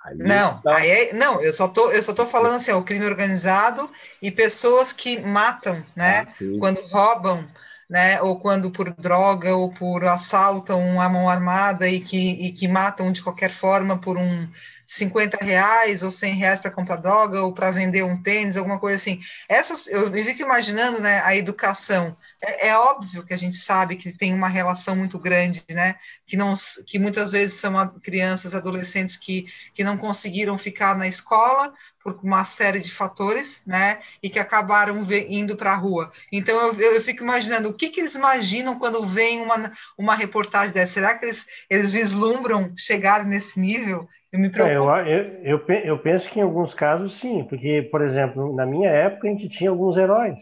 Aí 0.05 0.17
não, 0.17 0.61
tá... 0.61 0.75
aí 0.75 0.89
é, 0.89 1.13
não, 1.13 1.41
eu 1.41 1.53
só 1.53 1.67
tô, 1.67 1.91
eu 1.91 2.03
só 2.03 2.13
tô 2.13 2.25
falando 2.25 2.55
assim, 2.55 2.71
ó, 2.71 2.77
o 2.77 2.83
crime 2.83 3.05
organizado 3.05 3.89
e 4.21 4.29
pessoas 4.29 4.93
que 4.93 5.19
matam, 5.19 5.83
né? 5.95 6.27
Ah, 6.27 6.33
quando 6.59 6.81
roubam, 6.87 7.47
né? 7.93 8.19
Ou 8.23 8.39
quando 8.39 8.71
por 8.71 8.91
droga 8.95 9.55
ou 9.55 9.69
por 9.71 10.03
assaltam 10.05 10.99
a 10.99 11.07
mão 11.07 11.29
armada 11.29 11.87
e 11.87 11.99
que, 11.99 12.31
e 12.47 12.51
que 12.51 12.67
matam 12.67 13.11
de 13.11 13.21
qualquer 13.21 13.51
forma 13.51 13.99
por 13.99 14.17
um 14.17 14.47
50 14.85 15.37
reais 15.43 16.03
ou 16.03 16.11
100 16.11 16.35
reais 16.35 16.59
para 16.59 16.71
comprar 16.71 16.97
droga 16.97 17.41
ou 17.41 17.53
para 17.53 17.71
vender 17.71 18.03
um 18.03 18.21
tênis, 18.21 18.57
alguma 18.57 18.79
coisa 18.79 18.97
assim. 18.97 19.19
Essas, 19.47 19.87
eu 19.87 20.11
fico 20.11 20.41
imaginando, 20.41 20.99
né, 20.99 21.21
a 21.23 21.35
educação. 21.35 22.15
É, 22.41 22.69
é, 22.69 22.77
óbvio 22.77 23.23
que 23.23 23.33
a 23.33 23.37
gente 23.37 23.57
sabe 23.57 23.95
que 23.95 24.11
tem 24.11 24.33
uma 24.33 24.47
relação 24.47 24.95
muito 24.95 25.17
grande, 25.17 25.63
né, 25.69 25.95
que 26.25 26.35
não, 26.35 26.53
que 26.85 26.99
muitas 26.99 27.31
vezes 27.31 27.59
são 27.59 27.73
crianças, 28.01 28.53
adolescentes 28.53 29.17
que, 29.17 29.45
que 29.73 29.83
não 29.83 29.97
conseguiram 29.97 30.57
ficar 30.57 30.95
na 30.95 31.07
escola 31.07 31.73
por 32.03 32.19
uma 32.21 32.43
série 32.43 32.79
de 32.79 32.91
fatores, 32.91 33.61
né, 33.65 33.99
e 34.21 34.29
que 34.29 34.39
acabaram 34.39 35.05
indo 35.29 35.55
para 35.55 35.71
a 35.71 35.75
rua. 35.75 36.11
Então 36.31 36.55
eu, 36.59 36.73
eu, 36.95 37.01
fico 37.01 37.23
imaginando 37.23 37.69
o 37.69 37.73
que, 37.73 37.89
que 37.89 38.01
eles 38.01 38.15
imaginam 38.15 38.77
quando 38.77 39.05
vem 39.05 39.41
uma, 39.41 39.71
uma 39.97 40.15
reportagem 40.15 40.73
dessa. 40.73 40.93
Será 40.93 41.17
que 41.17 41.25
eles, 41.25 41.47
eles 41.69 41.91
vislumbram 41.91 42.73
chegar 42.75 43.25
nesse 43.25 43.59
nível? 43.59 44.07
Eu 44.33 44.39
me 44.39 44.49
preocupo. 44.49 44.89
É, 44.89 45.35
eu, 45.43 45.59
eu, 45.59 45.77
eu, 45.85 45.99
penso 45.99 46.27
que 46.27 46.39
em 46.39 46.41
alguns 46.43 46.73
casos 46.73 47.19
sim, 47.19 47.43
porque, 47.43 47.87
por 47.91 48.01
exemplo, 48.01 48.51
na 48.55 48.65
minha 48.65 48.89
época 48.89 49.27
a 49.27 49.31
gente 49.31 49.47
tinha 49.47 49.69
alguns 49.69 49.95
heróis. 49.95 50.39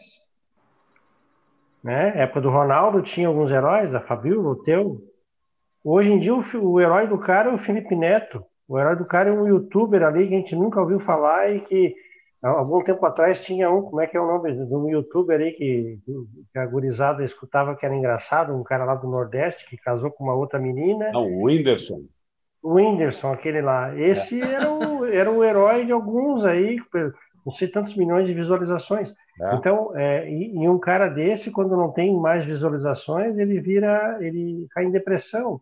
Né? 1.84 2.14
Na 2.16 2.22
época 2.22 2.40
do 2.40 2.50
Ronaldo 2.50 3.02
tinha 3.02 3.28
alguns 3.28 3.52
heróis, 3.52 3.92
da 3.92 4.00
Fabio, 4.00 4.48
o 4.48 4.56
teu. 4.64 5.02
Hoje 5.84 6.10
em 6.10 6.20
dia 6.20 6.34
o, 6.34 6.42
o 6.64 6.80
herói 6.80 7.06
do 7.06 7.18
cara 7.18 7.52
é 7.52 7.54
o 7.54 7.58
Felipe 7.58 7.94
Neto. 7.94 8.42
O 8.66 8.80
herói 8.80 8.96
do 8.96 9.04
cara 9.04 9.30
é 9.30 9.34
um 9.34 9.46
youtuber 9.46 10.02
ali 10.04 10.26
que 10.30 10.36
a 10.36 10.38
gente 10.38 10.56
nunca 10.56 10.80
ouviu 10.80 11.02
falar 11.02 11.54
e 11.54 11.60
que 11.60 11.94
algum 12.42 12.82
tempo 12.82 13.06
atrás 13.06 13.44
tinha 13.44 13.70
um, 13.70 13.82
como 13.82 14.00
é 14.00 14.08
que 14.08 14.16
é 14.16 14.22
o 14.22 14.26
nome, 14.26 14.54
de 14.54 14.74
um 14.74 14.90
youtuber 14.90 15.42
aí 15.42 15.52
que, 15.52 16.00
que 16.54 16.58
a 16.58 16.66
gurizada 16.66 17.26
escutava 17.26 17.76
que 17.76 17.86
era 17.86 17.94
engraçado, 17.94 18.56
um 18.56 18.64
cara 18.64 18.86
lá 18.86 18.96
do 18.96 19.10
Nordeste 19.10 19.68
que 19.70 19.76
casou 19.76 20.10
com 20.10 20.24
uma 20.24 20.34
outra 20.34 20.58
menina. 20.58 21.12
Não, 21.12 21.28
o 21.28 21.44
Whindersson. 21.44 22.04
O 22.62 22.76
Whindersson, 22.76 23.34
aquele 23.34 23.62
lá. 23.62 23.98
Esse 23.98 24.42
é. 24.42 24.54
era, 24.54 24.72
o, 24.72 25.06
era 25.06 25.32
o 25.32 25.44
herói 25.44 25.86
de 25.86 25.92
alguns 25.92 26.46
aí, 26.46 26.78
não 27.46 27.52
sei 27.54 27.68
tantos 27.68 27.96
milhões 27.96 28.28
de 28.28 28.34
visualizações. 28.34 29.14
É. 29.42 29.56
Então, 29.56 29.98
é, 29.98 30.30
e, 30.30 30.56
e, 30.56 30.70
um 30.70 30.80
cara 30.80 31.08
desse, 31.08 31.50
quando 31.50 31.76
não 31.76 31.92
tem 31.92 32.16
mais 32.16 32.46
visualizações, 32.46 33.38
ele 33.38 33.60
vira, 33.60 34.18
ele 34.22 34.68
cai 34.72 34.86
em 34.86 34.92
depressão. 34.92 35.60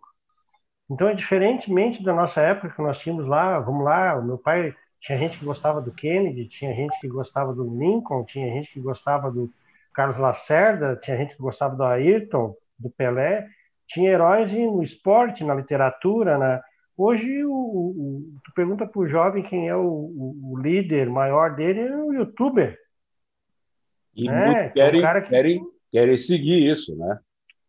Então, 0.90 1.08
é 1.08 1.14
diferentemente 1.14 2.04
da 2.04 2.14
nossa 2.14 2.42
época 2.42 2.74
que 2.76 2.82
nós 2.82 2.98
tínhamos 2.98 3.28
lá, 3.28 3.60
vamos 3.60 3.86
lá, 3.86 4.18
o 4.18 4.26
meu 4.26 4.38
pai 4.38 4.76
tinha 5.00 5.18
gente 5.18 5.38
que 5.38 5.46
gostava 5.46 5.80
do 5.80 5.92
Kennedy, 5.92 6.48
tinha 6.48 6.74
gente 6.74 7.00
que 7.00 7.08
gostava 7.08 7.54
do 7.54 7.64
Lincoln, 7.64 8.26
tinha 8.26 8.52
gente 8.52 8.74
que 8.74 8.80
gostava 8.82 9.32
do 9.32 9.50
Carlos 9.94 10.18
Lacerda, 10.18 10.96
tinha 11.02 11.16
gente 11.16 11.36
que 11.36 11.42
gostava 11.42 11.76
do 11.76 11.84
Ayrton, 11.84 12.56
do 12.78 12.90
Pelé, 12.90 13.48
tinha 13.88 14.12
heróis 14.12 14.52
no 14.52 14.84
esporte, 14.84 15.44
na 15.44 15.54
literatura, 15.54 16.38
na, 16.38 16.62
Hoje, 17.02 17.46
o, 17.46 17.54
o, 17.54 18.24
tu 18.44 18.52
pergunta 18.54 18.86
para 18.86 19.00
o 19.00 19.08
jovem 19.08 19.42
quem 19.42 19.70
é 19.70 19.76
o, 19.76 20.12
o, 20.44 20.60
líder 20.62 21.10
maior 21.10 21.56
dele, 21.56 21.80
é 21.80 21.96
o 21.96 22.12
youtuber. 22.12 22.78
E 24.14 24.28
né? 24.28 24.68
querem, 24.72 25.02
é 25.02 25.10
um 25.10 25.22
que... 25.22 25.30
querem, 25.30 25.62
querem 25.90 26.18
seguir 26.18 26.70
isso, 26.70 26.94
né? 26.98 27.18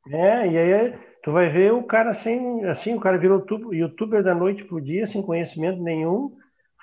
É, 0.08 0.48
e 0.48 0.58
aí 0.58 0.98
tu 1.22 1.30
vai 1.30 1.48
ver 1.48 1.72
o 1.72 1.84
cara 1.84 2.12
sem, 2.12 2.64
assim, 2.64 2.96
o 2.96 2.98
cara 2.98 3.18
virou 3.18 3.46
youtuber 3.70 4.20
da 4.24 4.34
noite 4.34 4.64
pro 4.64 4.80
dia, 4.80 5.06
sem 5.06 5.22
conhecimento 5.22 5.80
nenhum, 5.80 6.36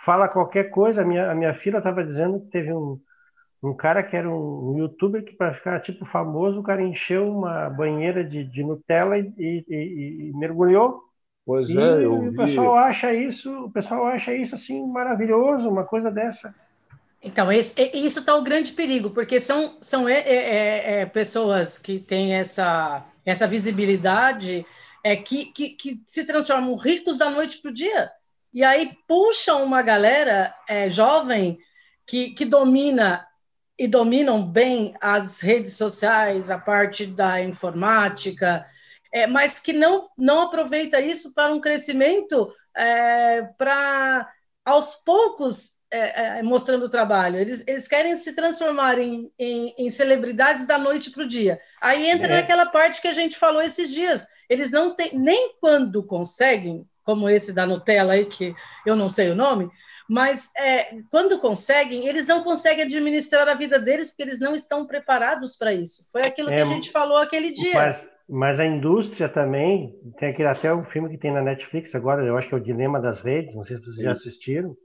fala 0.05 0.29
qualquer 0.29 0.69
coisa. 0.69 1.01
A 1.01 1.05
minha, 1.05 1.29
a 1.29 1.35
minha 1.35 1.53
filha 1.55 1.79
estava 1.79 2.01
dizendo 2.01 2.39
que 2.39 2.47
teve 2.49 2.71
um, 2.71 2.97
um 3.61 3.75
cara 3.75 4.01
que 4.01 4.15
era 4.15 4.29
um, 4.29 4.71
um 4.71 4.77
youtuber 4.77 5.21
que 5.21 5.35
para 5.35 5.53
ficar 5.53 5.81
tipo 5.81 6.05
famoso, 6.05 6.61
o 6.61 6.63
cara 6.63 6.81
encheu 6.81 7.29
uma 7.29 7.69
banheira 7.69 8.23
de, 8.23 8.45
de 8.45 8.63
Nutella 8.63 9.19
e, 9.19 9.33
e, 9.37 9.65
e, 9.67 10.29
e 10.29 10.37
mergulhou 10.37 11.06
Pois 11.47 11.69
e 11.69 11.79
é, 11.79 12.03
eu 12.03 12.19
vi. 12.23 12.27
o 12.27 12.35
pessoal 12.35 12.75
acha 12.75 13.13
isso, 13.13 13.49
o 13.63 13.71
pessoal 13.71 14.05
acha 14.07 14.35
isso 14.35 14.53
assim 14.53 14.85
maravilhoso, 14.85 15.69
uma 15.69 15.85
coisa 15.85 16.11
dessa. 16.11 16.53
Então, 17.23 17.49
esse, 17.49 17.73
isso 17.93 18.19
está 18.19 18.35
o 18.35 18.43
grande 18.43 18.73
perigo, 18.73 19.11
porque 19.11 19.39
são, 19.39 19.77
são 19.79 20.09
é, 20.09 20.19
é, 20.19 20.99
é, 20.99 21.05
pessoas 21.05 21.77
que 21.77 21.99
têm 21.99 22.33
essa, 22.33 23.05
essa 23.25 23.47
visibilidade 23.47 24.65
é, 25.01 25.15
que, 25.15 25.45
que, 25.53 25.69
que 25.69 26.01
se 26.05 26.25
transformam 26.25 26.75
ricos 26.75 27.17
da 27.17 27.29
noite 27.29 27.59
para 27.59 27.71
o 27.71 27.73
dia. 27.73 28.11
E 28.53 28.61
aí 28.61 28.91
puxam 29.07 29.63
uma 29.63 29.81
galera 29.81 30.53
é, 30.67 30.89
jovem 30.89 31.57
que, 32.05 32.31
que 32.31 32.43
domina 32.43 33.25
e 33.79 33.87
dominam 33.87 34.45
bem 34.45 34.93
as 34.99 35.39
redes 35.39 35.77
sociais, 35.77 36.51
a 36.51 36.59
parte 36.59 37.05
da 37.05 37.41
informática, 37.41 38.65
é, 39.13 39.27
mas 39.27 39.59
que 39.59 39.73
não, 39.73 40.09
não 40.17 40.41
aproveita 40.41 40.99
isso 40.99 41.33
para 41.33 41.53
um 41.53 41.59
crescimento 41.59 42.51
é, 42.75 43.43
para, 43.57 44.29
aos 44.65 44.95
poucos, 44.95 45.77
é, 45.91 46.39
é 46.39 46.43
mostrando 46.43 46.85
o 46.85 46.89
trabalho. 46.89 47.37
Eles, 47.37 47.63
eles 47.67 47.87
querem 47.87 48.15
se 48.15 48.33
transformar 48.33 48.99
em, 48.99 49.31
em, 49.39 49.73
em 49.77 49.89
celebridades 49.89 50.67
da 50.67 50.77
noite 50.77 51.11
para 51.11 51.23
o 51.23 51.27
dia. 51.27 51.59
Aí 51.81 52.09
entra 52.09 52.33
é. 52.33 52.41
naquela 52.41 52.65
parte 52.65 53.01
que 53.01 53.07
a 53.07 53.13
gente 53.13 53.37
falou 53.37 53.61
esses 53.61 53.91
dias. 53.91 54.27
Eles 54.49 54.71
não 54.71 54.95
têm, 54.95 55.17
nem 55.17 55.55
quando 55.59 56.03
conseguem, 56.03 56.87
como 57.03 57.29
esse 57.29 57.53
da 57.53 57.65
Nutella 57.65 58.13
aí, 58.13 58.25
que 58.25 58.53
eu 58.85 58.95
não 58.95 59.09
sei 59.09 59.31
o 59.31 59.35
nome, 59.35 59.69
mas 60.09 60.51
é, 60.55 61.01
quando 61.11 61.39
conseguem, 61.39 62.07
eles 62.07 62.25
não 62.25 62.43
conseguem 62.43 62.85
administrar 62.85 63.47
a 63.49 63.53
vida 63.53 63.77
deles 63.77 64.09
porque 64.09 64.23
eles 64.23 64.39
não 64.39 64.55
estão 64.55 64.85
preparados 64.85 65.55
para 65.55 65.73
isso. 65.73 66.05
Foi 66.11 66.23
aquilo 66.23 66.47
que 66.47 66.55
a 66.55 66.59
é, 66.59 66.65
gente 66.65 66.91
falou 66.91 67.17
aquele 67.17 67.51
dia. 67.51 68.09
Mas 68.29 68.59
a 68.59 68.65
indústria 68.65 69.29
também, 69.29 69.93
tem 70.19 70.29
aquele 70.29 70.49
até 70.49 70.73
um 70.73 70.83
filme 70.83 71.09
que 71.09 71.17
tem 71.17 71.31
na 71.31 71.41
Netflix 71.41 71.95
agora, 71.95 72.25
eu 72.25 72.37
acho 72.37 72.49
que 72.49 72.55
é 72.55 72.57
o 72.57 72.61
Dilema 72.63 72.99
das 72.99 73.21
Redes, 73.21 73.55
não 73.55 73.63
sei 73.63 73.77
se 73.77 73.85
vocês 73.85 74.03
já 74.03 74.11
assistiram, 74.11 74.75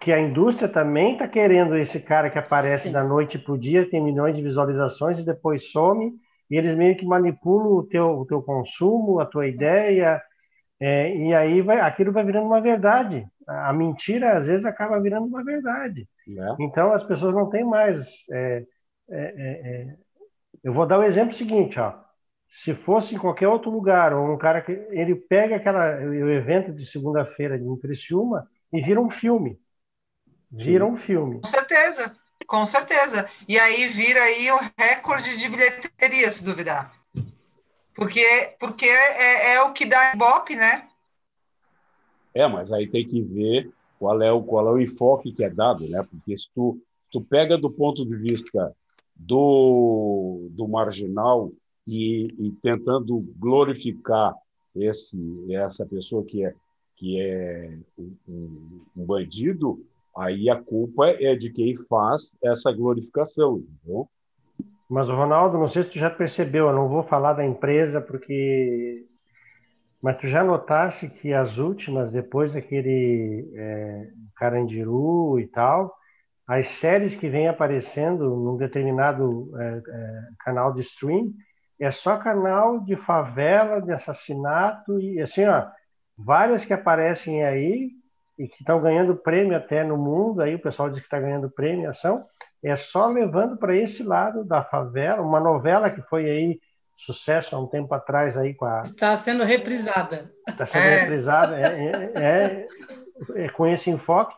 que 0.00 0.12
a 0.12 0.20
indústria 0.20 0.68
também 0.68 1.12
está 1.12 1.28
querendo 1.28 1.76
esse 1.76 2.00
cara 2.00 2.30
que 2.30 2.38
aparece 2.38 2.88
Sim. 2.88 2.92
da 2.92 3.04
noite 3.04 3.38
para 3.38 3.52
o 3.52 3.58
dia, 3.58 3.88
tem 3.88 4.02
milhões 4.02 4.34
de 4.34 4.42
visualizações 4.42 5.20
e 5.20 5.24
depois 5.24 5.70
some, 5.70 6.12
e 6.50 6.56
eles 6.56 6.74
meio 6.74 6.96
que 6.96 7.06
manipulam 7.06 7.74
o 7.74 7.86
teu, 7.86 8.20
o 8.20 8.26
teu 8.26 8.42
consumo, 8.42 9.20
a 9.20 9.26
tua 9.26 9.46
ideia, 9.46 10.20
é, 10.80 11.14
e 11.14 11.34
aí 11.34 11.60
vai, 11.62 11.78
aquilo 11.78 12.12
vai 12.12 12.24
virando 12.24 12.46
uma 12.46 12.60
verdade. 12.60 13.24
A 13.46 13.72
mentira, 13.72 14.38
às 14.38 14.46
vezes, 14.46 14.64
acaba 14.64 15.00
virando 15.00 15.26
uma 15.26 15.44
verdade. 15.44 16.08
É. 16.28 16.62
Então, 16.62 16.92
as 16.92 17.04
pessoas 17.04 17.34
não 17.34 17.48
têm 17.48 17.64
mais... 17.64 18.04
É, 18.30 18.64
é, 19.10 19.20
é, 19.20 19.70
é 19.70 19.86
eu 20.62 20.72
vou 20.72 20.86
dar 20.86 20.98
o 20.98 21.04
exemplo 21.04 21.34
seguinte, 21.34 21.78
ó 21.78 22.07
se 22.50 22.74
fosse 22.74 23.14
em 23.14 23.18
qualquer 23.18 23.48
outro 23.48 23.70
lugar, 23.70 24.12
ou 24.12 24.32
um 24.32 24.38
cara 24.38 24.60
que 24.60 24.72
ele 24.90 25.14
pega 25.14 25.56
aquela 25.56 25.96
o 26.00 26.30
evento 26.30 26.72
de 26.72 26.86
segunda-feira 26.86 27.56
em 27.56 27.76
Criciúma 27.76 28.48
e 28.72 28.80
vira 28.80 29.00
um 29.00 29.10
filme. 29.10 29.60
Vira 30.50 30.84
um 30.84 30.96
filme. 30.96 31.40
Com 31.40 31.46
certeza, 31.46 32.16
com 32.46 32.66
certeza. 32.66 33.28
E 33.46 33.58
aí 33.58 33.86
vira 33.88 34.20
aí 34.20 34.50
o 34.50 34.58
recorde 34.78 35.36
de 35.38 35.48
bilheteria, 35.48 36.32
se 36.32 36.42
duvidar. 36.42 36.92
Porque, 37.94 38.24
porque 38.58 38.86
é, 38.86 39.54
é 39.54 39.62
o 39.62 39.72
que 39.72 39.84
dá 39.84 40.12
Ibope, 40.14 40.54
né? 40.54 40.88
É, 42.34 42.46
mas 42.46 42.72
aí 42.72 42.88
tem 42.88 43.06
que 43.06 43.20
ver 43.20 43.70
qual 43.98 44.22
é 44.22 44.32
o, 44.32 44.42
qual 44.42 44.68
é 44.68 44.72
o 44.72 44.80
enfoque 44.80 45.32
que 45.32 45.44
é 45.44 45.50
dado, 45.50 45.86
né? 45.88 46.06
Porque 46.08 46.38
se 46.38 46.46
tu, 46.54 46.80
tu 47.10 47.20
pega 47.20 47.58
do 47.58 47.70
ponto 47.70 48.06
de 48.06 48.16
vista 48.16 48.74
do, 49.14 50.48
do 50.52 50.68
marginal 50.68 51.50
e, 51.88 52.26
e 52.38 52.52
tentando 52.62 53.18
glorificar 53.38 54.34
esse, 54.76 55.16
essa 55.54 55.86
pessoa 55.86 56.22
que 56.22 56.44
é, 56.44 56.54
que 56.96 57.18
é 57.18 57.78
um, 57.98 58.82
um, 58.94 59.06
bandido, 59.06 59.82
aí 60.14 60.50
a 60.50 60.56
culpa 60.62 61.08
é 61.08 61.34
de 61.34 61.50
quem 61.50 61.74
faz 61.88 62.36
essa 62.44 62.70
glorificação, 62.70 63.58
entendeu? 63.58 64.06
Mas, 64.88 65.08
Ronaldo, 65.08 65.56
não 65.56 65.66
sei 65.66 65.82
se 65.82 65.90
tu 65.90 65.98
já 65.98 66.10
percebeu, 66.10 66.66
eu 66.66 66.74
não 66.74 66.88
vou 66.88 67.02
falar 67.02 67.32
da 67.32 67.44
empresa 67.44 68.00
porque... 68.02 69.02
Mas 70.00 70.18
tu 70.18 70.28
já 70.28 70.44
notaste 70.44 71.08
que 71.08 71.32
as 71.32 71.56
últimas, 71.56 72.12
depois 72.12 72.52
daquele 72.52 73.50
é, 73.54 74.10
Carandiru 74.36 75.40
e 75.40 75.46
tal, 75.48 75.92
as 76.46 76.68
séries 76.78 77.14
que 77.14 77.28
vêm 77.28 77.48
aparecendo 77.48 78.24
num 78.36 78.56
determinado 78.56 79.50
é, 79.58 79.82
é, 79.86 80.20
canal 80.38 80.72
de 80.72 80.82
stream, 80.82 81.32
é 81.80 81.90
só 81.90 82.16
canal 82.16 82.80
de 82.80 82.96
favela, 82.96 83.80
de 83.80 83.92
assassinato 83.92 84.98
e 85.00 85.20
assim, 85.20 85.46
ó, 85.46 85.66
várias 86.16 86.64
que 86.64 86.72
aparecem 86.72 87.44
aí 87.44 87.90
e 88.38 88.48
que 88.48 88.56
estão 88.60 88.80
ganhando 88.80 89.16
prêmio 89.16 89.56
até 89.56 89.84
no 89.84 89.96
mundo, 89.96 90.40
aí 90.40 90.54
o 90.54 90.62
pessoal 90.62 90.88
diz 90.88 90.98
que 91.00 91.06
está 91.06 91.20
ganhando 91.20 91.50
premiação, 91.50 92.22
é 92.62 92.76
só 92.76 93.06
levando 93.06 93.56
para 93.56 93.76
esse 93.76 94.02
lado 94.02 94.44
da 94.44 94.62
favela, 94.62 95.22
uma 95.22 95.40
novela 95.40 95.90
que 95.90 96.02
foi 96.02 96.28
aí 96.28 96.60
sucesso 96.96 97.54
há 97.54 97.60
um 97.60 97.66
tempo 97.66 97.94
atrás 97.94 98.36
aí 98.36 98.54
com 98.54 98.64
a... 98.64 98.82
Está 98.82 99.14
sendo 99.14 99.44
reprisada. 99.44 100.32
Está 100.48 100.66
sendo 100.66 100.84
é. 100.84 101.00
reprisada, 101.00 101.56
é, 101.56 101.62
é, 101.62 102.12
é, 102.16 102.66
é, 103.44 103.48
com 103.50 103.66
esse 103.66 103.88
enfoque 103.88 104.34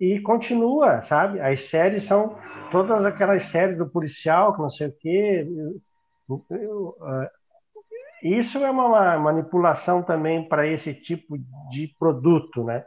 e 0.00 0.18
continua, 0.20 1.02
sabe? 1.02 1.40
As 1.40 1.68
séries 1.68 2.04
são 2.04 2.36
todas 2.72 3.04
aquelas 3.04 3.44
séries 3.46 3.78
do 3.78 3.88
policial, 3.88 4.52
que 4.54 4.60
não 4.60 4.70
sei 4.70 4.88
o 4.88 4.92
quê, 4.92 5.46
ah, 7.00 7.30
isso 8.22 8.58
é 8.58 8.70
uma 8.70 9.18
manipulação 9.18 10.02
também 10.02 10.48
para 10.48 10.66
esse 10.66 10.94
tipo 10.94 11.36
de 11.70 11.94
produto, 11.98 12.64
né? 12.64 12.84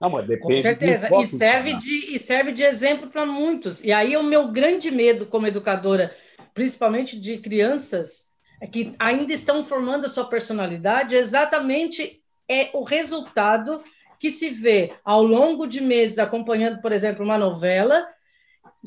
Não, 0.00 0.10
Com 0.10 0.62
certeza, 0.62 1.10
e 1.14 1.26
serve, 1.26 1.74
de, 1.74 2.14
e 2.14 2.18
serve 2.18 2.52
de 2.52 2.62
exemplo 2.62 3.08
para 3.08 3.26
muitos. 3.26 3.84
E 3.84 3.92
aí 3.92 4.16
o 4.16 4.22
meu 4.22 4.50
grande 4.50 4.90
medo 4.90 5.26
como 5.26 5.46
educadora, 5.46 6.16
principalmente 6.54 7.20
de 7.20 7.36
crianças, 7.36 8.30
é 8.62 8.66
que 8.66 8.94
ainda 8.98 9.32
estão 9.34 9.62
formando 9.62 10.06
a 10.06 10.08
sua 10.08 10.24
personalidade, 10.24 11.14
exatamente 11.14 12.22
é 12.48 12.70
o 12.72 12.82
resultado 12.82 13.82
que 14.18 14.30
se 14.30 14.50
vê 14.50 14.94
ao 15.04 15.22
longo 15.22 15.66
de 15.66 15.82
meses 15.82 16.18
acompanhando, 16.18 16.80
por 16.80 16.92
exemplo, 16.92 17.22
uma 17.22 17.38
novela, 17.38 18.06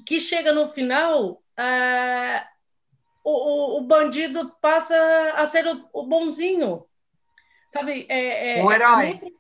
que 0.06 0.20
chega 0.20 0.52
no 0.52 0.68
final, 0.68 1.42
ah, 1.56 2.48
o, 3.24 3.78
o, 3.78 3.82
bandido 3.82 4.54
passa 4.62 4.96
a 5.36 5.48
ser 5.48 5.66
o, 5.68 5.90
o 5.94 6.04
bonzinho. 6.04 6.86
Sabe? 7.70 8.06
É, 8.10 8.60
é, 8.60 8.64
o 8.64 8.72
herói. 8.72 9.20
Minha, 9.22 9.32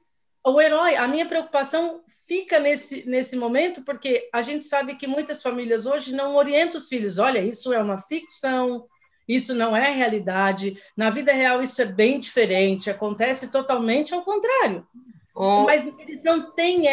o 0.46 0.62
herói. 0.62 0.96
A 0.96 1.08
minha 1.08 1.26
preocupação 1.26 2.02
fica 2.28 2.60
nesse, 2.60 3.08
nesse 3.08 3.36
momento, 3.36 3.84
porque 3.84 4.30
a 4.34 4.41
gente 4.41 4.65
sabe 4.65 4.96
que 4.96 5.06
muitas 5.06 5.41
famílias 5.41 5.86
hoje 5.86 6.15
não 6.15 6.36
orientam 6.36 6.78
os 6.78 6.88
filhos. 6.88 7.17
Olha, 7.17 7.39
isso 7.39 7.74
é 7.74 7.82
uma 7.82 7.98
ficção, 7.98 8.88
isso 9.28 9.54
não 9.54 9.76
é 9.76 9.91
realidade. 9.91 10.82
Na 10.96 11.10
vida 11.10 11.34
real, 11.34 11.62
isso 11.62 11.82
é 11.82 11.86
bem 11.86 12.19
diferente, 12.19 12.89
acontece 12.89 13.52
totalmente 13.52 14.13
ao 14.13 14.24
contrário. 14.24 14.88
Ou... 15.36 15.63
Mas 15.65 15.86
eles 16.00 16.24
não 16.24 16.52
têm 16.52 16.84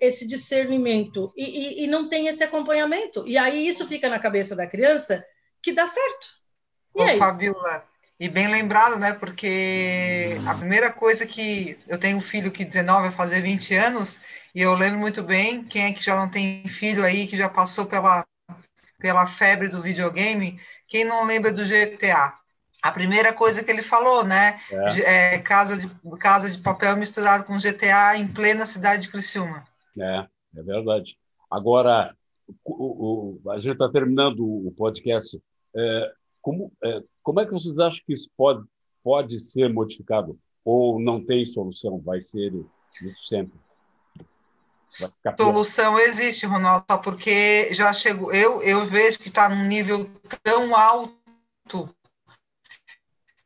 esse 0.00 0.26
discernimento 0.26 1.32
e, 1.36 1.44
e, 1.44 1.84
e 1.84 1.86
não 1.86 2.08
têm 2.08 2.28
esse 2.28 2.44
acompanhamento. 2.44 3.24
E 3.26 3.36
aí 3.36 3.66
isso 3.66 3.86
fica 3.86 4.08
na 4.08 4.18
cabeça 4.18 4.54
da 4.54 4.66
criança 4.66 5.24
que 5.64 5.72
dá 5.72 5.86
certo. 5.86 6.26
E 6.94 7.00
Ô, 7.00 7.04
aí? 7.04 7.18
Fabiola, 7.18 7.84
e 8.20 8.28
bem 8.28 8.48
lembrado, 8.48 8.98
né? 8.98 9.14
Porque 9.14 10.38
a 10.46 10.54
primeira 10.54 10.92
coisa 10.92 11.26
que 11.26 11.78
eu 11.88 11.98
tenho 11.98 12.18
um 12.18 12.20
filho 12.20 12.52
que 12.52 12.66
19 12.66 13.08
vai 13.08 13.10
fazer 13.10 13.40
20 13.40 13.74
anos, 13.74 14.20
e 14.54 14.60
eu 14.60 14.74
lembro 14.74 15.00
muito 15.00 15.22
bem, 15.22 15.64
quem 15.64 15.86
é 15.86 15.92
que 15.92 16.04
já 16.04 16.14
não 16.14 16.28
tem 16.28 16.62
filho 16.68 17.02
aí, 17.02 17.26
que 17.26 17.36
já 17.36 17.48
passou 17.48 17.86
pela, 17.86 18.24
pela 18.98 19.26
febre 19.26 19.68
do 19.68 19.80
videogame, 19.80 20.60
quem 20.86 21.02
não 21.02 21.24
lembra 21.24 21.50
do 21.50 21.64
GTA? 21.64 22.34
A 22.82 22.92
primeira 22.92 23.32
coisa 23.32 23.64
que 23.64 23.70
ele 23.70 23.80
falou, 23.80 24.22
né? 24.22 24.60
É. 24.70 25.34
É, 25.34 25.38
casa, 25.38 25.78
de, 25.78 25.90
casa 26.18 26.50
de 26.50 26.58
papel 26.58 26.94
misturado 26.98 27.44
com 27.44 27.58
GTA 27.58 28.18
em 28.18 28.28
plena 28.28 28.66
cidade 28.66 29.04
de 29.04 29.08
Criciúma. 29.08 29.64
É, 29.98 30.26
é 30.58 30.62
verdade. 30.62 31.16
Agora, 31.50 32.14
o, 32.62 33.40
o, 33.42 33.50
a 33.50 33.56
gente 33.56 33.72
está 33.72 33.88
terminando 33.88 34.44
o 34.44 34.70
podcast. 34.76 35.40
Como, 36.40 36.72
é, 36.82 37.02
como 37.22 37.40
é 37.40 37.46
que 37.46 37.52
vocês 37.52 37.78
acham 37.78 38.00
que 38.06 38.12
isso 38.12 38.28
pode, 38.36 38.64
pode 39.02 39.40
ser 39.40 39.72
modificado? 39.72 40.38
Ou 40.64 41.00
não 41.00 41.24
tem 41.24 41.44
solução? 41.46 42.00
Vai 42.00 42.20
ser 42.20 42.52
isso 43.02 43.26
sempre? 43.28 43.58
Solução 45.36 45.98
existe, 45.98 46.46
Ronaldo, 46.46 46.86
porque 47.02 47.72
já 47.72 47.92
chegou. 47.92 48.32
Eu, 48.32 48.62
eu 48.62 48.84
vejo 48.84 49.18
que 49.18 49.28
está 49.28 49.48
num 49.48 49.64
nível 49.64 50.08
tão 50.42 50.76
alto 50.76 51.14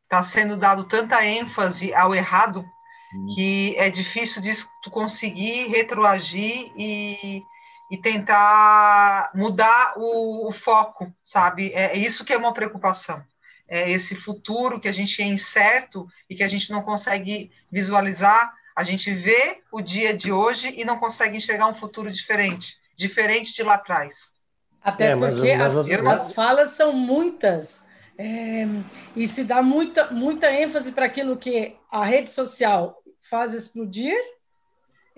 está 0.09 0.23
sendo 0.23 0.57
dado 0.57 0.83
tanta 0.85 1.23
ênfase 1.23 1.93
ao 1.93 2.15
errado 2.15 2.65
hum. 3.13 3.27
que 3.35 3.75
é 3.77 3.89
difícil 3.91 4.41
de 4.41 4.51
conseguir 4.89 5.67
retroagir 5.67 6.71
e, 6.75 7.43
e 7.89 7.97
tentar 7.97 9.31
mudar 9.33 9.93
o, 9.97 10.47
o, 10.47 10.51
foco, 10.51 11.11
sabe? 11.23 11.71
É 11.73 11.97
isso 11.97 12.23
que 12.23 12.33
é 12.33 12.37
uma 12.37 12.53
preocupação. 12.53 13.23
É 13.67 13.89
esse 13.89 14.15
futuro 14.15 14.79
que 14.79 14.87
a 14.87 14.91
gente 14.91 15.21
é 15.21 15.25
incerto 15.25 16.07
e 16.29 16.35
que 16.35 16.43
a 16.43 16.47
gente 16.47 16.71
não 16.71 16.81
consegue 16.81 17.51
visualizar. 17.71 18.53
A 18.75 18.83
gente 18.83 19.11
vê 19.11 19.61
o 19.71 19.81
dia 19.81 20.13
de 20.13 20.31
hoje 20.31 20.73
e 20.77 20.85
não 20.85 20.97
consegue 20.97 21.37
enxergar 21.37 21.67
um 21.67 21.73
futuro 21.73 22.11
diferente, 22.11 22.77
diferente 22.95 23.53
de 23.53 23.63
lá 23.63 23.75
atrás. 23.75 24.33
Até 24.81 25.07
é, 25.07 25.15
porque 25.15 25.55
mas, 25.55 25.73
mas, 25.73 25.89
as, 25.89 26.07
as 26.07 26.33
falas 26.33 26.69
são 26.69 26.93
muitas 26.93 27.87
é, 28.21 28.67
e 29.15 29.25
se 29.29 29.45
dá 29.45 29.63
muita, 29.63 30.11
muita 30.11 30.51
ênfase 30.51 30.91
para 30.91 31.05
aquilo 31.05 31.37
que 31.37 31.77
a 31.89 32.03
rede 32.03 32.29
social 32.29 33.01
faz 33.21 33.53
explodir, 33.53 34.17